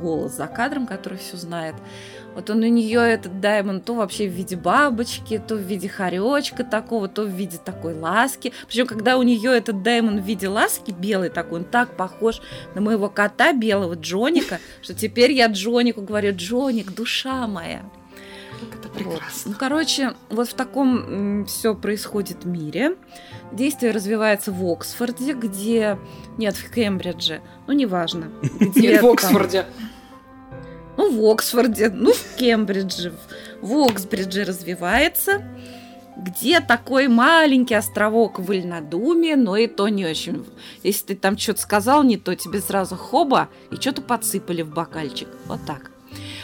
[0.00, 1.74] голос за кадром, который все знает.
[2.34, 6.64] Вот он у нее этот даймонд то вообще в виде бабочки, то в виде хоречка
[6.64, 8.52] такого, то в виде такой ласки.
[8.66, 12.40] Причем, когда у нее этот даймонд в виде ласки белый такой, он так похож
[12.74, 17.82] на моего кота белого Джоника, что теперь я Джонику говорю, Джоник, душа моя.
[18.72, 19.20] Это прекрасно.
[19.20, 19.46] Вот.
[19.46, 22.96] Ну, короче, вот в таком все происходит мире.
[23.52, 25.98] Действие развивается в Оксфорде, где...
[26.38, 27.40] Нет, в Кембридже.
[27.66, 28.30] Ну, неважно.
[28.42, 29.62] Где Нет, в Оксфорде.
[29.62, 29.93] Там
[30.96, 33.12] ну, в Оксфорде, ну, в Кембридже,
[33.60, 35.42] в Оксбридже развивается,
[36.16, 40.44] где такой маленький островок в Вольнодуме, но и то не очень.
[40.82, 45.28] Если ты там что-то сказал не то, тебе сразу хоба, и что-то подсыпали в бокальчик.
[45.46, 45.90] Вот так.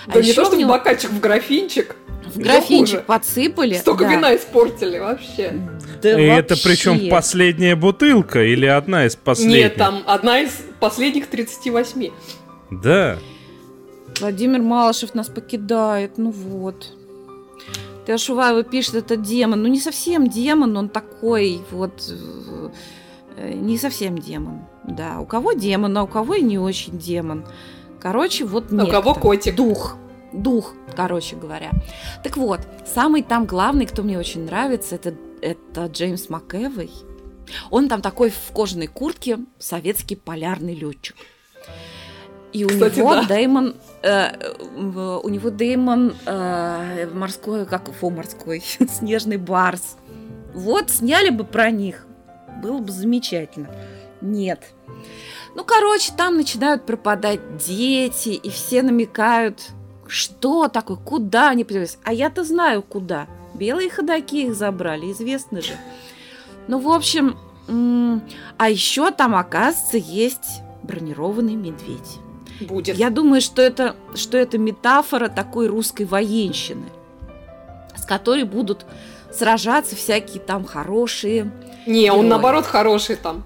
[0.07, 0.70] А да не то, что него...
[0.70, 1.94] в бокальчик, в графинчик.
[2.26, 3.74] В графинчик подсыпали.
[3.74, 4.12] Столько да.
[4.12, 5.53] вина испортили вообще.
[6.03, 9.57] Да и это причем последняя бутылка или одна из последних?
[9.57, 12.11] Нет, там одна из последних 38.
[12.70, 13.18] Да.
[14.18, 16.92] Владимир Малышев нас покидает, ну вот.
[18.06, 19.62] Ты Ашуваева пишет, это демон.
[19.62, 21.92] Ну, не совсем демон, он такой вот...
[23.36, 24.61] Э, не совсем демон.
[24.84, 27.44] Да, у кого демон, а у кого и не очень демон.
[28.00, 28.88] Короче, вот некто.
[28.88, 29.54] У кого котик.
[29.54, 29.96] Дух.
[30.32, 31.70] Дух, короче говоря.
[32.22, 36.90] Так вот, самый там главный, кто мне очень нравится, это, это Джеймс МакЭвой.
[37.70, 41.16] Он там такой в кожаной куртке, советский полярный летчик.
[42.53, 43.24] И Кстати, у него да.
[43.24, 44.53] Дэймон, э,
[45.22, 49.96] у него Дэймон э, морской, как фу, морской, снежный барс.
[50.55, 52.07] Вот, сняли бы про них.
[52.62, 53.70] было бы замечательно.
[54.20, 54.61] Нет.
[55.55, 59.70] Ну, короче, там начинают пропадать дети, и все намекают,
[60.07, 61.98] что такое, куда они подевались.
[62.05, 63.26] А я-то знаю, куда.
[63.55, 65.72] Белые ходаки их забрали, известно же.
[66.68, 67.36] Ну, в общем,
[68.59, 72.18] а еще там, оказывается, есть бронированный медведь.
[72.61, 72.96] Будет.
[72.96, 76.86] Я думаю, что это, что это метафора такой русской военщины,
[77.96, 78.84] с которой будут
[79.32, 81.50] сражаться всякие там хорошие.
[81.86, 82.18] Не, герои.
[82.18, 83.44] он наоборот хороший там.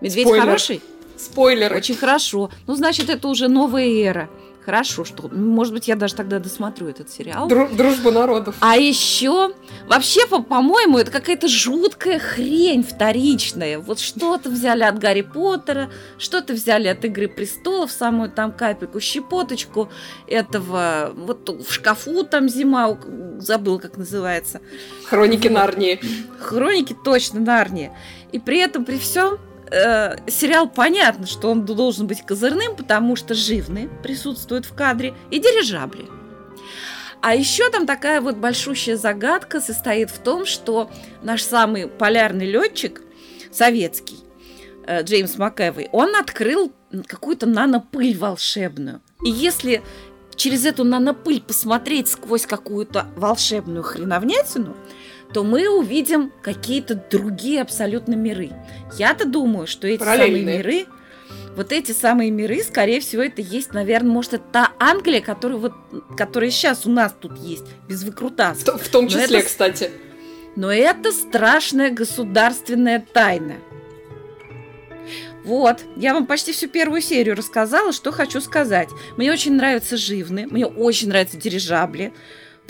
[0.00, 0.44] Медведь Спойлер.
[0.44, 0.82] хороший?
[1.16, 1.72] Спойлер.
[1.74, 2.50] Очень хорошо.
[2.66, 4.28] Ну, значит, это уже новая эра.
[4.64, 7.48] Хорошо, что, может быть, я даже тогда досмотрю этот сериал.
[7.48, 8.54] Дру- дружба народов.
[8.60, 9.52] А еще,
[9.88, 13.80] вообще, по- по-моему, это какая-то жуткая хрень вторичная.
[13.80, 19.88] Вот что-то взяли от Гарри Поттера, что-то взяли от Игры престолов, самую там капельку, щепоточку
[20.28, 22.96] этого, вот в шкафу там зима,
[23.38, 24.60] забыл, как называется.
[25.06, 25.54] Хроники вот.
[25.54, 26.00] Нарнии.
[26.38, 27.90] Хроники точно Нарнии.
[28.30, 29.38] И при этом, при всем,
[29.72, 35.38] э, сериал понятно, что он должен быть козырным, потому что живны присутствуют в кадре и
[35.38, 36.06] дирижабли.
[37.20, 40.90] А еще там такая вот большущая загадка состоит в том, что
[41.22, 43.00] наш самый полярный летчик,
[43.52, 44.18] советский,
[44.86, 46.72] э, Джеймс МакЭвой, он открыл
[47.06, 49.00] какую-то нанопыль волшебную.
[49.24, 49.82] И если
[50.34, 54.76] через эту нанопыль посмотреть сквозь какую-то волшебную хреновнятину,
[55.32, 58.50] то мы увидим какие-то другие абсолютно миры.
[58.98, 60.86] Я-то думаю, что эти самые миры,
[61.56, 65.72] вот эти самые миры, скорее всего, это есть, наверное, может, это та Англия, которая вот,
[66.16, 68.80] которая сейчас у нас тут есть, без выкрутасов.
[68.80, 69.90] В, в том числе, это, кстати.
[70.56, 73.54] Но это страшная государственная тайна.
[75.44, 78.88] Вот, я вам почти всю первую серию рассказала, что хочу сказать.
[79.16, 82.12] Мне очень нравятся живны, мне очень нравятся дирижабли.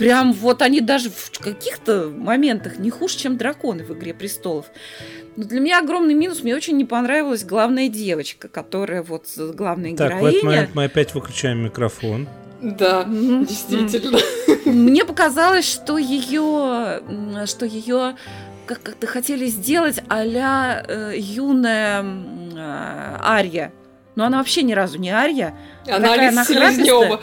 [0.02, 4.66] Прям вот они даже в каких-то моментах не хуже, чем драконы в «Игре престолов».
[5.36, 6.42] Но для меня огромный минус.
[6.42, 10.20] Мне очень не понравилась главная девочка, которая вот главная так, героиня.
[10.20, 12.28] Так, в этот момент мы опять выключаем микрофон.
[12.60, 13.46] Да, mm-hmm.
[13.46, 14.18] действительно.
[14.66, 17.00] Мне показалось, что ее,
[17.46, 18.16] что ее
[18.66, 23.72] как- как-то хотели сделать а-ля э, юная э, Ария.
[24.14, 25.54] Но она вообще ни разу не Ария.
[25.88, 27.20] Она Алиса Селезнева.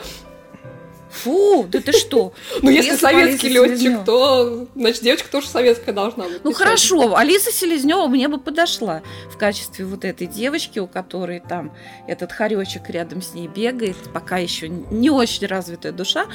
[1.10, 2.32] Фу, да ты что?
[2.62, 6.44] Ну, если советский летчик, то, значит, девочка тоже советская должна быть.
[6.44, 11.72] Ну, хорошо, Алиса Селезнева мне бы подошла в качестве вот этой девочки, у которой там
[12.06, 16.26] этот хоречек рядом с ней бегает, пока еще не очень развитая душа.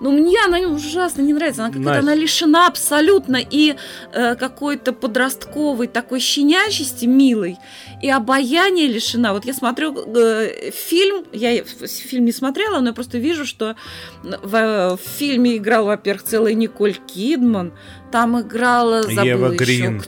[0.00, 1.64] Но мне она ужасно не нравится.
[1.64, 3.76] Она какая-то, она лишена абсолютно и
[4.12, 7.58] э, какой-то подростковой такой щенячести милой,
[8.02, 9.32] и обаяния лишена.
[9.32, 13.76] Вот я смотрю э, фильм, я фильм не смотрела, но я просто вижу, что
[14.22, 17.72] в, в фильме играл, во-первых, целая Николь Кидман,
[18.10, 20.02] там играла, забыла Ева еще, Грин.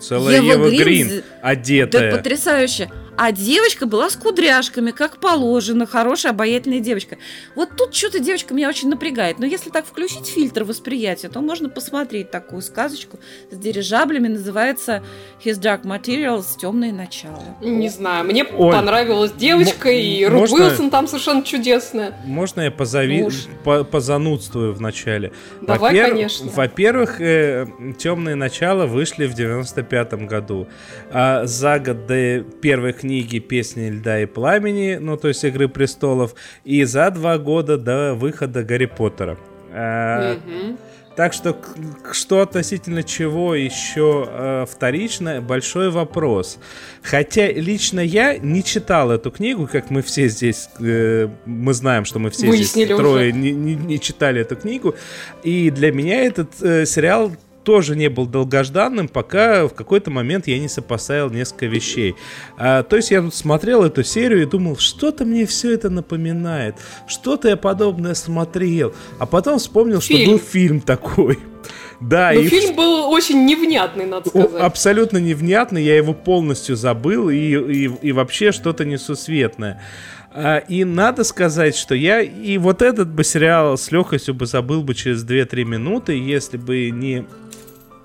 [0.00, 2.10] Целая Ева, Ева Грин, Грин одетая.
[2.10, 2.90] Да, потрясающе.
[3.16, 7.16] А девочка была с кудряшками, как положено, хорошая, обаятельная девочка.
[7.54, 9.38] Вот тут что-то девочка меня очень напрягает.
[9.38, 13.18] Но если так включить фильтр восприятия, то можно посмотреть такую сказочку
[13.50, 14.28] с дирижаблями.
[14.28, 15.02] Называется
[15.42, 17.42] His Dark Materials Темное начало.
[17.62, 22.14] Не знаю, мне Оль, понравилась девочка, и Рут Уилсон там совершенно чудесная.
[22.24, 23.22] Можно я позови...
[23.22, 23.30] Ну
[23.64, 25.32] по позанудствую в начале?
[25.62, 26.10] Давай, Во-пер...
[26.10, 26.50] конечно.
[26.50, 27.66] Во-первых, э,
[27.98, 30.68] Темные начала вышли в 95-м году.
[31.10, 35.68] А за год до первой книги книги «Песни льда и пламени», ну, то есть «Игры
[35.68, 36.34] престолов»,
[36.64, 39.38] и за два года до выхода Гарри Поттера.
[39.72, 40.76] Mm-hmm.
[41.14, 41.56] Так что
[42.12, 46.58] что относительно чего еще э, вторично, большой вопрос.
[47.02, 52.18] Хотя лично я не читал эту книгу, как мы все здесь, э, мы знаем, что
[52.18, 54.94] мы все Выяснили здесь трое не, не, не читали эту книгу.
[55.42, 57.32] И для меня этот э, сериал
[57.66, 62.14] тоже не был долгожданным, пока в какой-то момент я не сопоставил несколько вещей.
[62.56, 66.76] А, то есть я тут смотрел эту серию и думал, что-то мне все это напоминает,
[67.08, 70.22] что-то я подобное смотрел, а потом вспомнил, фильм.
[70.22, 71.38] что был фильм такой.
[71.98, 74.60] Да, Но и фильм был очень невнятный, надо сказать.
[74.60, 79.80] Абсолютно невнятный, я его полностью забыл и, и, и вообще что-то несусветное.
[80.36, 84.82] А, и надо сказать, что я и вот этот бы сериал с легкостью бы забыл
[84.82, 87.26] бы через 2-3 минуты, если бы не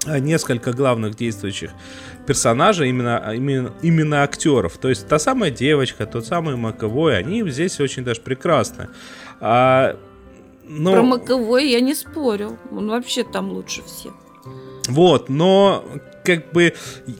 [0.07, 1.71] Э, несколько главных действующих
[2.25, 4.77] персонажей, именно, а, именно, именно актеров.
[4.77, 8.89] То есть та самая девочка, тот самый Маковой, они здесь очень даже прекрасны.
[9.39, 9.95] А,
[10.67, 10.93] но...
[10.93, 12.57] Про Маковой я не спорю.
[12.71, 14.13] Он вообще там лучше всех.
[14.87, 15.85] Вот, но
[16.25, 16.73] как бы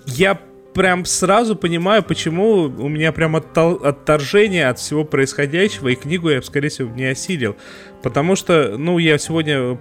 [0.08, 0.40] я
[0.74, 6.70] прям сразу понимаю, почему у меня прям отторжение от всего происходящего, и книгу я, скорее
[6.70, 7.56] всего, не осилил.
[8.02, 9.78] Потому что, ну, я сегодня,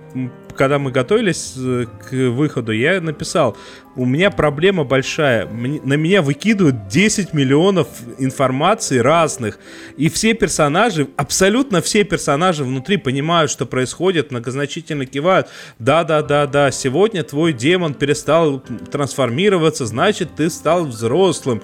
[0.61, 3.57] когда мы готовились э, к выходу, я написал,
[3.97, 5.49] у меня проблема большая.
[5.49, 7.89] На меня выкидывают 10 миллионов
[8.19, 9.59] информации разных.
[9.97, 15.47] И все персонажи, абсолютно все персонажи внутри понимают, что происходит, многозначительно кивают.
[15.79, 21.63] Да-да-да-да, сегодня твой демон перестал трансформироваться, значит, ты стал взрослым.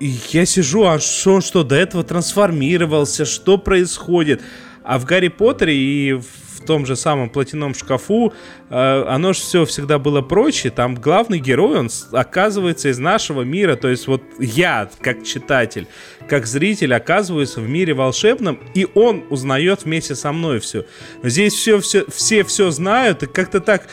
[0.00, 3.26] И я сижу, а что он что, до этого трансформировался?
[3.26, 4.40] Что происходит?
[4.82, 8.32] А в Гарри Поттере и в том же самом платяном шкафу,
[8.68, 10.70] э, оно же все всегда было проще.
[10.70, 13.76] Там главный герой, он оказывается из нашего мира.
[13.76, 15.86] То есть вот я, как читатель,
[16.28, 20.84] как зритель, оказываюсь в мире волшебном, и он узнает вместе со мной все.
[21.22, 23.86] Здесь все, все, все все знают, и как-то так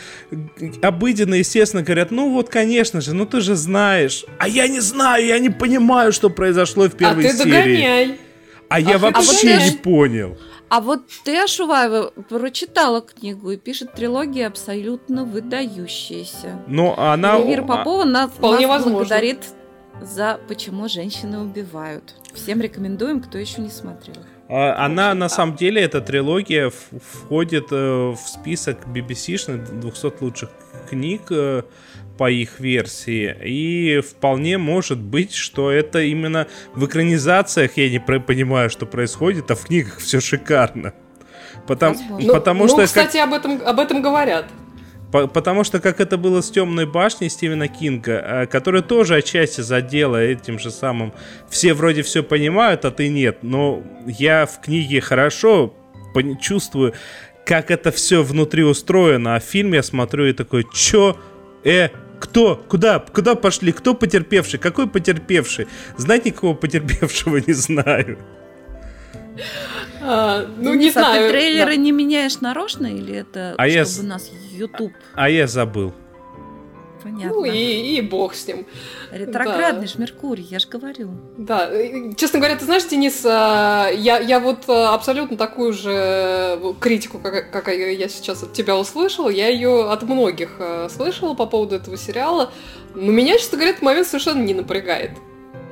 [0.81, 4.25] обыденно, естественно, говорят, ну вот, конечно же, ну ты же знаешь.
[4.39, 7.51] А я не знаю, я не понимаю, что произошло в первой а ты серии.
[7.51, 8.19] Догоняй.
[8.73, 10.35] А, а я вообще не понял.
[10.69, 16.59] А вот ты, Шуваева, прочитала книгу и пишет трилогия абсолютно выдающаяся.
[16.65, 17.37] Но она...
[17.37, 19.45] Эльвира Попова нас, Вполне нас благодарит
[20.01, 22.15] за «Почему женщины убивают».
[22.33, 24.15] Всем рекомендуем, кто еще не смотрел.
[24.49, 30.49] А, она, на самом деле, эта трилогия входит э, в список BBC-шных 200 лучших
[30.89, 31.61] книг э,
[32.17, 33.35] по их версии.
[33.43, 39.55] И вполне может быть, что это именно в экранизациях я не понимаю, что происходит, а
[39.55, 40.93] в книгах все шикарно.
[41.67, 43.27] Потому, ну, потому ну, что, кстати, как...
[43.27, 44.45] об, этом, об этом говорят.
[45.11, 49.61] По, потому что, как это было с «Темной башней» Стивена Кинга, э, которая тоже отчасти
[49.61, 51.13] задела этим же самым.
[51.49, 53.39] Все вроде все понимают, а ты нет.
[53.43, 55.73] Но я в книге хорошо
[56.41, 56.93] чувствую,
[57.45, 59.35] как это все внутри устроено.
[59.35, 61.17] А в фильме я смотрю и такой, чё?
[61.63, 61.89] Э,
[62.23, 62.55] кто?
[62.55, 62.99] Куда?
[62.99, 63.73] Куда пошли?
[63.73, 64.57] Кто потерпевший?
[64.57, 65.67] Какой потерпевший?
[65.97, 68.17] Знать никакого потерпевшего не знаю.
[70.01, 71.25] А, ну, не знаю.
[71.25, 71.75] А ты трейлеры да.
[71.75, 74.09] не меняешь нарочно или это а чтобы я...
[74.09, 74.93] нас YouTube?
[75.15, 75.93] А я забыл.
[77.03, 77.29] Понятно.
[77.29, 78.65] Ну и, и бог с ним.
[79.11, 79.93] Ретроградный да.
[80.01, 81.11] Меркурий, я же говорю.
[81.37, 81.69] Да,
[82.15, 87.51] честно говоря, ты знаешь, Денис, а, я, я вот а, абсолютно такую же критику, как,
[87.51, 92.51] как я сейчас от тебя услышала, я ее от многих слышала по поводу этого сериала,
[92.95, 95.11] но меня, честно говоря, этот момент совершенно не напрягает.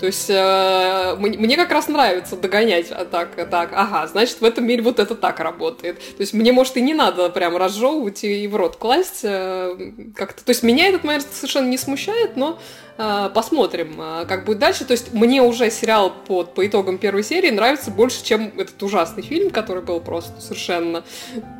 [0.02, 4.66] То есть э, мне как раз нравится догонять а так, так, ага, значит, в этом
[4.66, 6.00] мире вот это так работает.
[6.00, 10.44] То есть мне, может, и не надо прям разжевывать и в рот класть э, как-то.
[10.44, 12.58] То есть меня этот момент совершенно не смущает, но
[12.91, 14.86] а, посмотрим, а, как будет дальше.
[14.86, 19.24] То есть мне уже сериал под, по итогам первой серии нравится больше, чем этот ужасный
[19.24, 21.04] фильм, который был просто совершенно...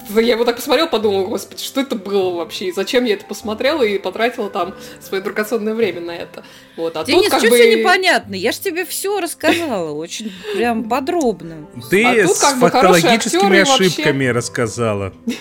[0.10, 2.68] Я его так посмотрел, подумал, господи, что это было вообще?
[2.68, 6.44] И зачем я это посмотрела и потратила там свое драгоценное время на это?
[6.78, 6.96] Вот.
[6.98, 7.56] А Денис, тут, как что бы...
[7.56, 8.36] все непонятно?
[8.36, 11.68] Я же тебе все рассказала, очень прям подробно.
[11.90, 14.32] Ты а тут, как с фактологическими ошибками вообще...
[14.32, 15.14] рассказала.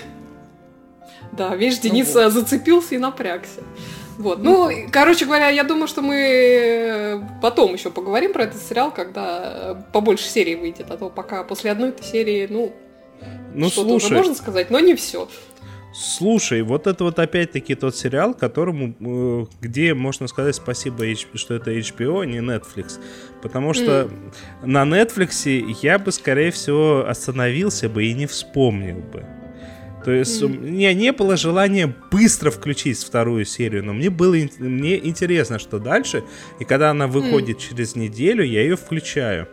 [1.32, 2.32] Да, видишь, Денис ну, вот.
[2.32, 3.62] зацепился и напрягся.
[4.20, 4.42] Вот.
[4.42, 9.82] Ну, короче говоря, я думаю, что мы э, потом еще поговорим про этот сериал, когда
[9.94, 10.90] побольше серий выйдет.
[10.90, 12.70] А то пока после одной этой серии, ну,
[13.54, 15.26] ну что-то слушай, уже можно сказать, но не все.
[15.94, 21.72] Слушай, вот это вот опять-таки тот сериал, которому, э, где можно сказать спасибо, что это
[21.72, 23.00] HBO, а не Netflix.
[23.40, 24.66] Потому что mm.
[24.66, 25.48] на Netflix
[25.80, 29.24] я бы, скорее всего, остановился бы и не вспомнил бы.
[30.04, 30.46] То есть mm.
[30.46, 35.78] у меня не было желания быстро включить вторую серию, но мне было мне интересно, что
[35.78, 36.24] дальше.
[36.58, 37.68] И когда она выходит mm.
[37.68, 39.48] через неделю, я ее включаю.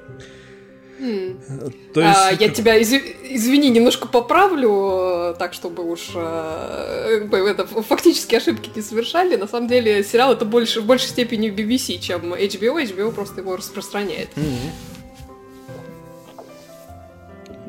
[1.00, 1.74] Mm.
[1.94, 2.18] То есть...
[2.18, 2.92] а, я тебя из...
[2.92, 9.36] извини, немножко поправлю, так чтобы уж э, это, фактически ошибки не совершали.
[9.36, 12.82] На самом деле сериал это больше в большей степени BBC, чем HBO.
[12.84, 14.30] HBO просто его распространяет.
[14.36, 14.72] Mm-hmm.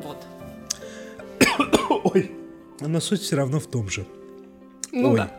[0.03, 0.17] Вот.
[2.81, 4.05] Но суть все равно в том же.
[4.91, 5.17] Ну Ой.
[5.17, 5.31] да.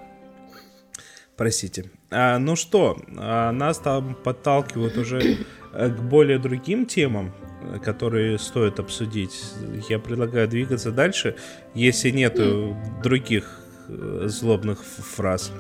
[1.37, 1.91] Простите.
[2.11, 5.39] А, ну что, а нас там подталкивают уже
[5.73, 7.33] э, к более другим темам,
[7.83, 9.43] которые стоит обсудить.
[9.89, 11.37] Я предлагаю двигаться дальше,
[11.75, 13.03] если нет mm.
[13.03, 15.51] других э, злобных фраз.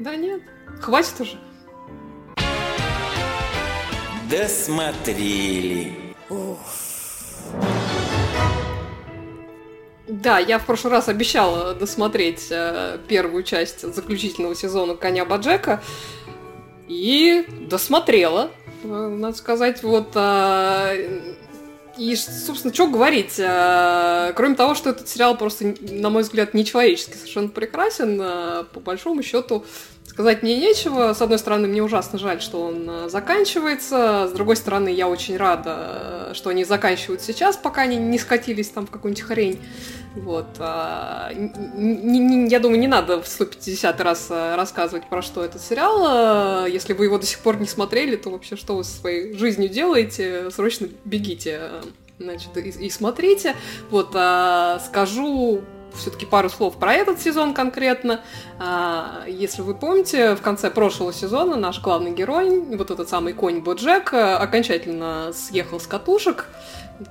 [0.00, 0.42] Да нет,
[0.80, 1.38] хватит уже.
[4.28, 5.92] Досмотрели.
[6.28, 6.85] Ух.
[10.08, 15.82] Да, я в прошлый раз обещала досмотреть э, первую часть заключительного сезона «Коня Баджека».
[16.86, 18.50] И досмотрела,
[18.84, 20.12] э, надо сказать, вот...
[20.14, 21.34] Э,
[21.98, 23.36] и, собственно, что говорить?
[23.36, 29.64] Кроме того, что этот сериал просто, на мой взгляд, нечеловечески совершенно прекрасен, по большому счету,
[30.08, 31.12] сказать мне нечего.
[31.12, 34.28] С одной стороны, мне ужасно жаль, что он э, заканчивается.
[34.28, 38.86] С другой стороны, я очень рада, что они заканчивают сейчас, пока они не скатились там
[38.86, 39.60] в какую-нибудь хрень.
[40.14, 40.46] Вот.
[40.58, 46.66] А, я думаю, не надо в 150 раз а, рассказывать, про что этот сериал.
[46.66, 49.68] Если вы его до сих пор не смотрели, то вообще что вы со своей жизнью
[49.68, 50.50] делаете?
[50.50, 51.60] Срочно бегите
[52.18, 53.54] значит, и, и смотрите.
[53.90, 55.62] Вот, а, скажу
[55.96, 58.20] все-таки пару слов про этот сезон конкретно.
[58.58, 63.60] А, если вы помните, в конце прошлого сезона наш главный герой, вот этот самый конь
[63.60, 66.46] Боджек, окончательно съехал с катушек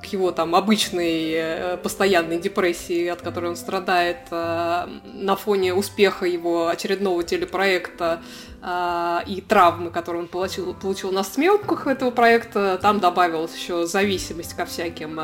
[0.01, 6.25] к его там обычной э, постоянной депрессии, от которой он страдает, э, на фоне успеха
[6.25, 8.21] его очередного телепроекта
[8.61, 14.55] э, и травмы, которые он получил, получил на съемках этого проекта, там добавилась еще зависимость
[14.55, 15.19] ко всяким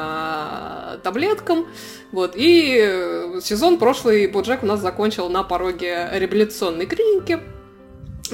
[1.03, 1.67] таблеткам.
[2.11, 2.33] Вот.
[2.35, 7.39] И сезон прошлый Боджек у нас закончил на пороге реабилитационной клиники,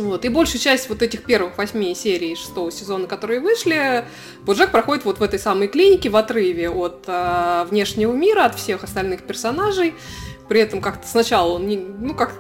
[0.02, 0.26] вот.
[0.26, 4.06] И большую часть вот этих первых восьми серий шестого сезона, которые вышли,
[4.42, 8.84] Боджек проходит вот в этой самой клинике в отрыве от э, внешнего мира, от всех
[8.84, 9.94] остальных персонажей.
[10.48, 12.34] При этом как-то сначала он не, ну, как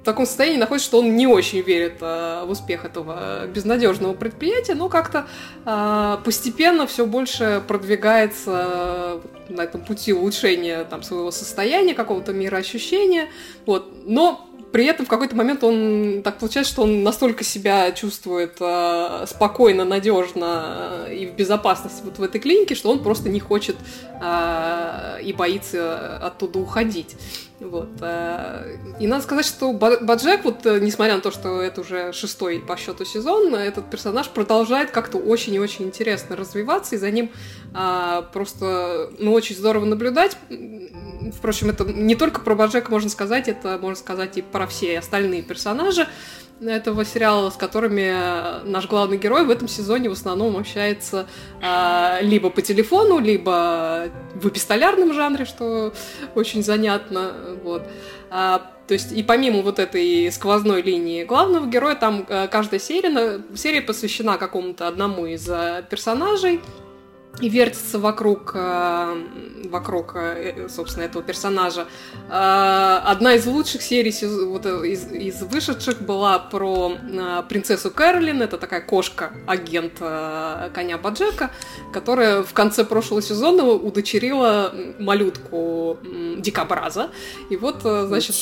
[0.00, 4.74] в таком состоянии находится, что он не очень верит э, в успех этого безнадежного предприятия,
[4.74, 5.26] но как-то
[5.64, 13.28] э, постепенно все больше продвигается на этом пути улучшения там, своего состояния, какого-то мироощущения.
[13.64, 13.92] Вот.
[14.06, 19.24] Но при этом в какой-то момент он так получается, что он настолько себя чувствует э,
[19.26, 23.76] спокойно, надежно э, и в безопасности вот в этой клинике, что он просто не хочет
[24.20, 27.16] э, и боится оттуда уходить.
[27.58, 27.88] Вот.
[28.02, 32.60] Э, и надо сказать, что Баджек, вот э, несмотря на то, что это уже шестой
[32.60, 37.30] по счету сезон, этот персонаж продолжает как-то очень и очень интересно развиваться, и за ним
[37.72, 40.36] а, просто ну, очень здорово наблюдать.
[41.34, 45.42] Впрочем, это не только про Баджека можно сказать, это можно сказать и про все остальные
[45.42, 46.06] персонажи
[46.60, 51.26] этого сериала, с которыми наш главный герой в этом сезоне в основном общается
[51.62, 55.92] а, либо по телефону, либо в эпистолярном жанре, что
[56.34, 57.32] очень занятно.
[57.62, 57.82] Вот.
[58.30, 63.42] А, то есть и помимо вот этой сквозной линии главного героя, там а, каждая серия,
[63.54, 66.60] серия посвящена какому-то одному из а, персонажей,
[67.40, 69.22] и вертится вокруг, э,
[69.64, 71.86] вокруг, э, собственно, этого персонажа.
[72.30, 74.14] Э, одна из лучших серий
[74.46, 76.92] вот, из, из вышедших была про
[77.48, 78.42] принцессу Кэролин.
[78.42, 81.50] Это такая кошка-агент коня Баджека,
[81.92, 85.98] которая в конце прошлого сезона удочерила малютку
[86.38, 87.10] Дикобраза.
[87.50, 88.36] И вот, значит,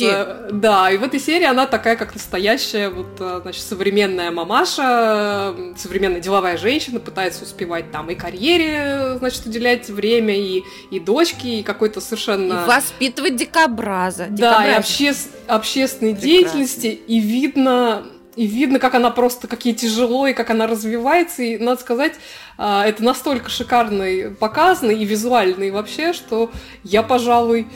[0.53, 6.57] да, и в этой серии она такая, как настоящая, вот, значит, современная мамаша, современная деловая
[6.57, 8.84] женщина, пытается успевать там и карьере
[9.19, 12.65] значит, уделять время и, и дочке, и какой-то совершенно...
[12.65, 14.27] И воспитывать дикобраза.
[14.31, 15.13] Да, и обще...
[15.47, 16.29] общественной Прекрасно.
[16.29, 18.05] деятельности, и видно
[18.37, 21.43] и видно, как она просто, как ей тяжело, и как она развивается.
[21.43, 22.15] И, надо сказать,
[22.59, 26.51] а, это настолько шикарно показано и визуально, и вообще, что
[26.83, 27.69] я, пожалуй,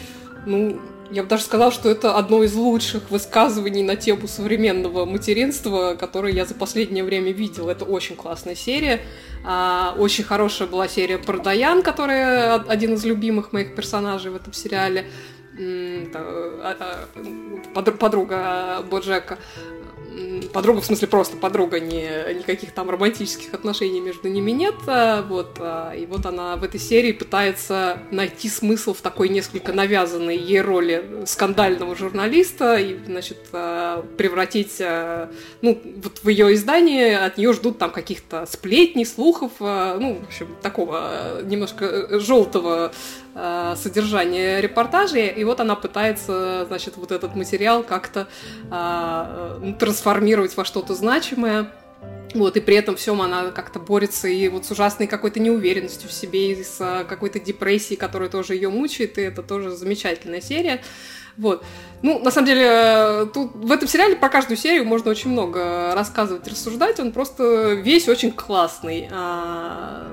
[0.46, 0.80] ну,
[1.11, 6.32] я бы даже сказала, что это одно из лучших высказываний на тему современного материнства, которое
[6.32, 7.70] я за последнее время видела.
[7.70, 9.00] Это очень классная серия.
[9.44, 14.52] А, очень хорошая была серия про Даян, которая один из любимых моих персонажей в этом
[14.52, 15.06] сериале.
[15.61, 17.09] А,
[17.74, 19.38] а, подруга Боджека
[20.52, 25.56] подруга, в смысле просто подруга, не, никаких там романтических отношений между ними нет, а, вот,
[25.58, 30.60] а, и вот она в этой серии пытается найти смысл в такой несколько навязанной ей
[30.60, 34.80] роли скандального журналиста и, значит, а, превратить,
[35.62, 40.48] ну, вот в ее издании от нее ждут там каких-то сплетней, слухов, ну, в общем,
[40.62, 42.92] такого немножко желтого
[43.76, 48.26] содержания репортажей, и вот она пытается, значит, вот этот материал как-то
[48.70, 51.70] э, трансформировать во что-то значимое.
[52.34, 56.12] Вот, и при этом всем она как-то борется и вот с ужасной какой-то неуверенностью в
[56.12, 60.82] себе, и с а, какой-то депрессией, которая тоже ее мучает, и это тоже замечательная серия.
[61.39, 61.64] Вот.
[62.03, 66.47] Ну, на самом деле, тут в этом сериале про каждую серию можно очень много рассказывать,
[66.47, 67.01] рассуждать.
[67.01, 69.09] Он просто весь очень классный.
[69.11, 70.07] А,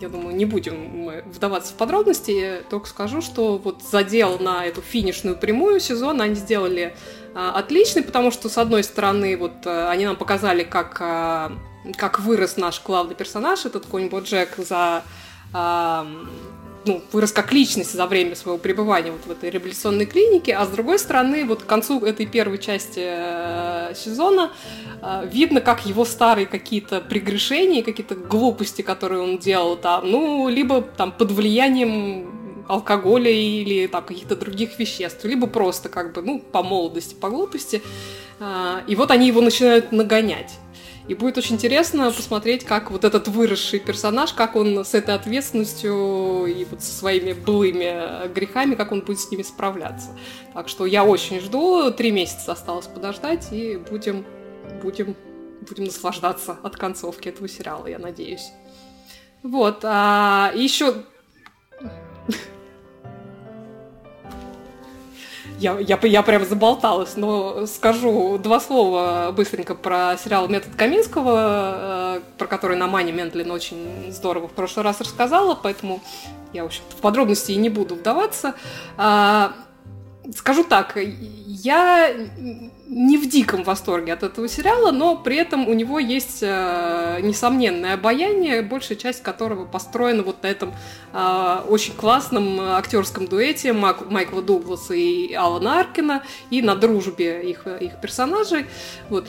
[0.00, 2.62] я думаю, не будем мы вдаваться в подробности.
[2.68, 6.94] Только скажу, что вот задел на эту финишную прямую сезон они сделали
[7.34, 11.52] а, отличный, потому что, с одной стороны, вот а, они нам показали, как, а,
[11.96, 15.02] как вырос наш главный персонаж, этот конь Боджек, за
[16.86, 20.68] ну, вырос как личность за время своего пребывания вот в этой реабилитационной клинике, а с
[20.68, 24.50] другой стороны, вот к концу этой первой части э, сезона
[25.02, 30.80] э, видно, как его старые какие-то прегрешения, какие-то глупости, которые он делал там, ну, либо
[30.80, 36.62] там под влиянием алкоголя или там каких-то других веществ, либо просто как бы, ну, по
[36.62, 37.82] молодости, по глупости.
[38.38, 40.52] А, и вот они его начинают нагонять.
[41.10, 46.46] И будет очень интересно посмотреть, как вот этот выросший персонаж, как он с этой ответственностью
[46.46, 50.16] и вот со своими былыми грехами, как он будет с ними справляться.
[50.54, 54.24] Так что я очень жду, три месяца осталось подождать, и будем,
[54.84, 55.16] будем,
[55.68, 58.52] будем наслаждаться от концовки этого сериала, я надеюсь.
[59.42, 60.94] Вот, а еще
[65.60, 72.20] я, я, я прям заболталась, но скажу два слова быстренько про сериал «Метод Каминского», э,
[72.38, 76.00] про который на Мане Ментлин очень здорово в прошлый раз рассказала, поэтому
[76.54, 78.54] я, в общем в подробности и не буду вдаваться.
[78.96, 79.52] А,
[80.34, 82.10] скажу так, я
[82.90, 87.94] не в диком восторге от этого сериала, но при этом у него есть э, несомненное
[87.94, 90.74] обаяние, большая часть которого построена вот на этом
[91.12, 97.64] э, очень классном актерском дуэте Мак, Майкла Дугласа и Алана Аркина и на дружбе их,
[97.66, 98.66] их персонажей.
[99.08, 99.28] Вот.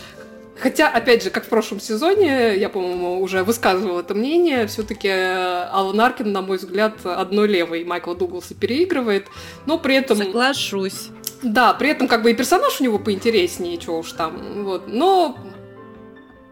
[0.57, 5.99] Хотя, опять же, как в прошлом сезоне, я, по-моему, уже высказывала это мнение, все-таки Алан
[6.01, 9.27] Аркин, на мой взгляд, одной левой Майкла Дугласа переигрывает,
[9.65, 10.17] но при этом...
[10.17, 11.09] Соглашусь.
[11.43, 14.63] Да, при этом как бы и персонаж у него поинтереснее, чего уж там.
[14.63, 14.87] Вот.
[14.87, 15.37] Но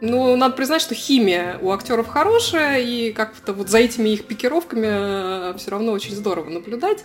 [0.01, 4.87] ну, надо признать, что химия у актеров хорошая, и как-то вот за этими их пикировками
[5.51, 7.03] э, все равно очень здорово наблюдать,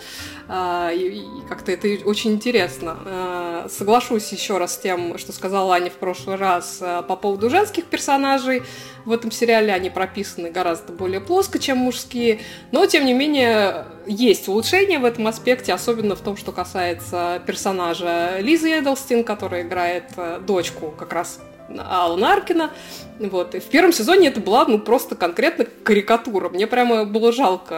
[0.49, 2.97] а, и как-то это очень интересно.
[3.05, 7.51] А, соглашусь еще раз с тем, что сказала Аня в прошлый раз э, по поводу
[7.51, 8.63] женских персонажей.
[9.05, 12.41] В этом сериале они прописаны гораздо более плоско, чем мужские,
[12.71, 18.39] но, тем не менее, есть улучшения в этом аспекте, особенно в том, что касается персонажа
[18.39, 22.71] Лизы Эдлстин, которая играет э, дочку как раз Алана Аркина.
[23.19, 23.55] Вот.
[23.55, 26.49] И в первом сезоне это была ну, просто конкретно карикатура.
[26.49, 27.75] Мне прямо было жалко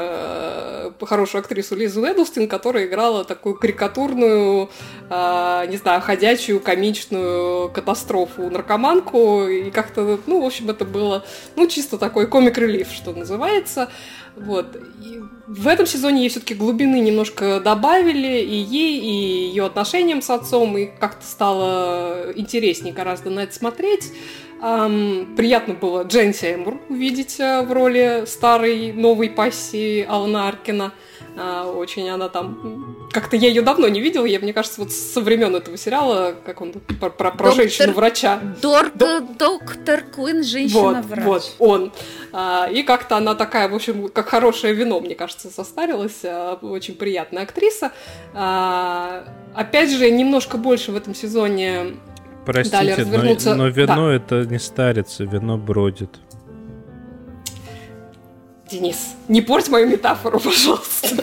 [0.99, 4.71] э, хорошую актрису Лизу Эдлстин, которая играла такую карикатурную,
[5.11, 9.47] э, не знаю, ходячую комичную катастрофу наркоманку.
[9.47, 11.25] И как-то, ну, в общем, это было,
[11.55, 13.91] ну, чисто такой комик-релиф, что называется.
[14.37, 14.77] Вот.
[14.77, 20.31] И в этом сезоне ей все-таки глубины немножко добавили и ей, и ее отношениям с
[20.31, 24.13] отцом, и как-то стало интереснее гораздо на это смотреть.
[24.63, 30.93] Эм, приятно было Джен Сеймур увидеть э, в роли старой новой пассии Алана Аркина.
[31.39, 32.97] А, очень она там...
[33.13, 36.61] Как-то я ее давно не видела, я, мне кажется, вот со времен этого сериала, как
[36.61, 38.41] он про, про, про женщину-врача.
[38.61, 38.93] Дор-
[39.39, 41.25] доктор Куин, женщина-врач.
[41.25, 41.93] Вот, вот, он.
[42.33, 46.25] А, и как-то она такая, в общем, как хорошее вино, мне кажется, состарилась.
[46.25, 47.93] А, очень приятная актриса.
[48.35, 49.25] А,
[49.55, 51.97] опять же, немножко больше в этом сезоне
[52.47, 54.15] Простите, но, но вино да.
[54.15, 56.11] это не старится, вино бродит.
[58.71, 61.09] Денис, не порть мою метафору, пожалуйста.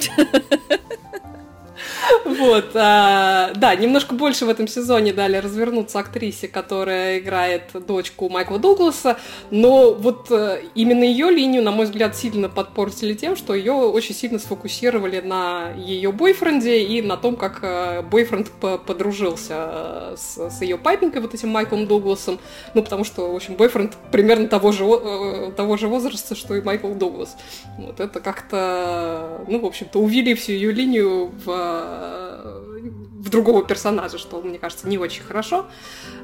[2.26, 8.60] Вот, а, да, немножко больше в этом сезоне дали развернуться актрисе, которая играет дочку Майкла
[8.60, 9.18] Дугласа,
[9.51, 14.16] но вот а, именно ее линию, на мой взгляд, сильно подпортили тем, что ее очень
[14.16, 20.62] сильно сфокусировали на ее бойфренде и на том, как а, бойфренд подружился а, с, с
[20.62, 22.39] ее пайпинкой, вот этим Майклом Дугласом,
[22.74, 26.62] ну, потому что, в общем, бойфренд примерно того же, э, того же возраста, что и
[26.62, 27.36] Майкл Дуглас.
[27.78, 31.93] Вот это как-то, ну, в общем-то, увели всю ее линию в
[33.20, 35.66] в другого персонажа, что, мне кажется, не очень хорошо.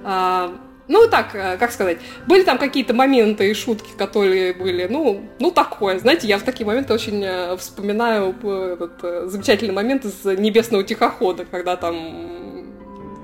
[0.04, 0.54] А,
[0.90, 5.52] ну, так, э, как сказать, были там какие-то моменты и шутки, которые были, ну, ну
[5.52, 6.00] такое.
[6.00, 11.46] Знаете, я в такие моменты очень э, вспоминаю э, этот замечательный момент из «Небесного тихохода»,
[11.46, 12.66] когда там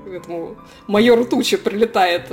[0.06, 2.30] этому майору Тучи прилетает,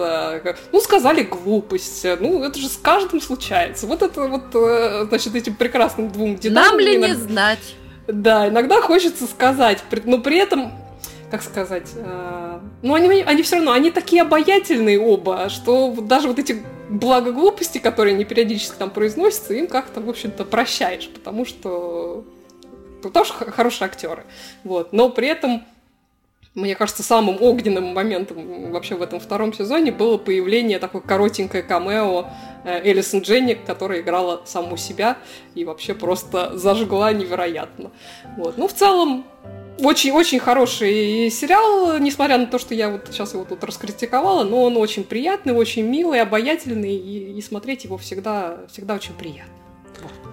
[0.72, 3.88] ну, сказали глупость, ну, это же с каждым случается.
[3.88, 6.78] Вот это вот, значит, этим прекрасным двум динамикам.
[6.78, 7.76] Нам ли не знать?
[8.08, 10.74] Да, иногда хочется сказать, но при этом,
[11.32, 16.40] как сказать, э, ну они, они все равно, они такие обаятельные оба, что даже вот
[16.40, 22.26] эти благоглупости, которые они периодически там произносятся, им как-то, в общем-то, прощаешь, потому что
[23.04, 24.24] ну, тоже хорошие актеры.
[24.64, 24.94] Вот.
[24.94, 25.64] Но при этом
[26.56, 32.28] мне кажется, самым огненным моментом вообще в этом втором сезоне было появление такой коротенькой камео
[32.64, 35.18] э, Элисон Дженни, которая играла саму себя
[35.56, 37.92] и вообще просто зажгла невероятно.
[38.38, 38.58] Вот.
[38.58, 39.26] Ну, в целом,
[39.80, 44.78] очень-очень хороший сериал, несмотря на то, что я вот сейчас его тут раскритиковала, но он
[44.78, 49.54] очень приятный, очень милый, обаятельный, и, и смотреть его всегда, всегда очень приятно.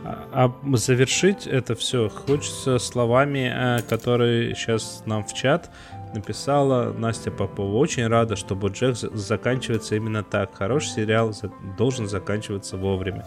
[0.04, 5.70] А, а завершить это все хочется словами, э, которые сейчас нам в чат
[6.14, 7.76] написала Настя Попова.
[7.76, 10.54] Очень рада, что Боджек заканчивается именно так.
[10.54, 11.34] Хороший сериал
[11.78, 13.24] должен заканчиваться вовремя.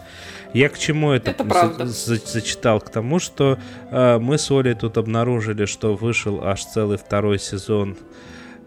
[0.52, 2.80] Я к чему это, это за зачитал?
[2.80, 3.58] К тому, что
[3.90, 7.96] э, мы с Олей тут обнаружили, что вышел аж целый второй сезон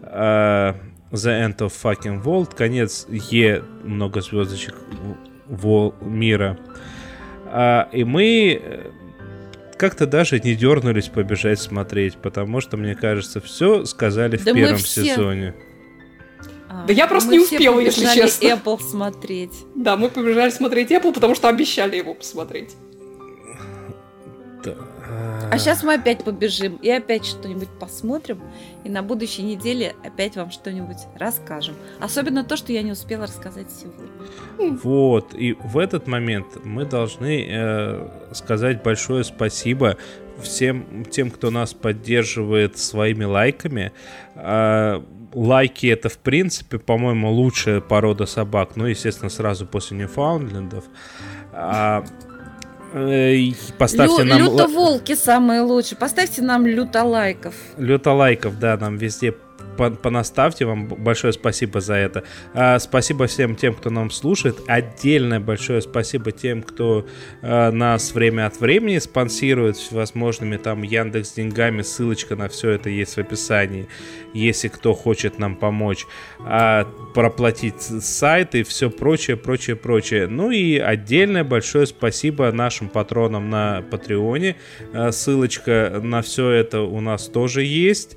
[0.02, 0.74] э,
[1.10, 4.74] The End of Fucking World, конец Е много звездочек
[6.00, 6.58] мира.
[7.46, 8.90] А, и мы э,
[9.78, 14.76] как-то даже не дернулись побежать смотреть, потому что, мне кажется, все сказали в да первом
[14.78, 15.04] все...
[15.04, 15.54] сезоне.
[16.68, 18.46] А, да я просто не успела, если честно.
[18.46, 19.52] Apple смотреть.
[19.74, 22.74] Да, мы побежали смотреть Apple, потому что обещали его посмотреть.
[25.50, 28.40] А сейчас мы опять побежим и опять что-нибудь посмотрим.
[28.84, 31.74] И на будущей неделе опять вам что-нибудь расскажем.
[32.00, 34.78] Особенно то, что я не успела рассказать сегодня.
[34.82, 35.34] Вот.
[35.34, 39.96] И в этот момент мы должны э, сказать большое спасибо
[40.42, 43.92] всем тем, кто нас поддерживает своими лайками.
[44.34, 45.00] Э,
[45.32, 48.76] лайки это, в принципе, по-моему, лучшая порода собак.
[48.76, 50.84] Ну, естественно, сразу после Ньюфаундлендов.
[51.52, 52.04] А,
[53.78, 54.42] Поставьте Лю, нам...
[54.42, 55.98] Лютоволки самые лучшие.
[55.98, 57.54] Поставьте нам лютолайков.
[57.76, 59.34] Лютолайков, да, нам везде
[59.78, 60.64] понаставьте.
[60.64, 62.24] Вам большое спасибо за это.
[62.52, 64.56] А, спасибо всем тем, кто нам слушает.
[64.66, 67.06] Отдельное большое спасибо тем, кто
[67.42, 71.82] а, нас время от времени спонсирует возможными там Яндекс деньгами.
[71.82, 73.88] Ссылочка на все это есть в описании.
[74.34, 76.06] Если кто хочет нам помочь
[76.40, 80.26] а, проплатить сайт и все прочее, прочее, прочее.
[80.26, 84.56] Ну и отдельное большое спасибо нашим патронам на Патреоне.
[85.10, 88.16] Ссылочка на все это у нас тоже есть.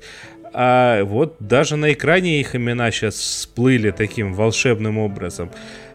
[0.52, 5.50] А вот даже на экране их имена сейчас всплыли таким волшебным образом.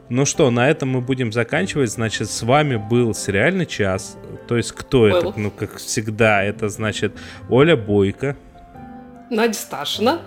[0.10, 1.92] Ну что, на этом мы будем заканчивать.
[1.92, 4.18] Значит, с вами был сериальный час.
[4.48, 5.08] То есть, кто был.
[5.08, 5.34] это?
[5.36, 7.14] Ну, как всегда, это значит
[7.50, 8.38] Оля Бойко.
[9.30, 10.22] Надя Сташина.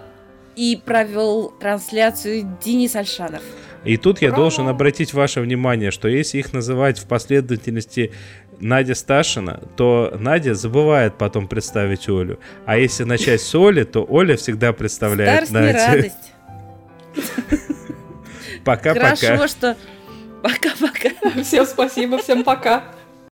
[0.56, 3.42] И провел трансляцию Денис Альшанов.
[3.84, 8.12] И тут я должен обратить ваше внимание, что если их называть в последовательности
[8.60, 12.38] Надя Сташина, то Надя забывает потом представить Олю.
[12.66, 15.96] А если начать с Оли, то Оля всегда представляет Старость Надю.
[15.96, 16.32] радость.
[18.64, 19.16] Пока-пока.
[19.16, 19.76] Хорошо, что...
[20.42, 21.42] Пока-пока.
[21.42, 22.84] Всем спасибо, всем пока.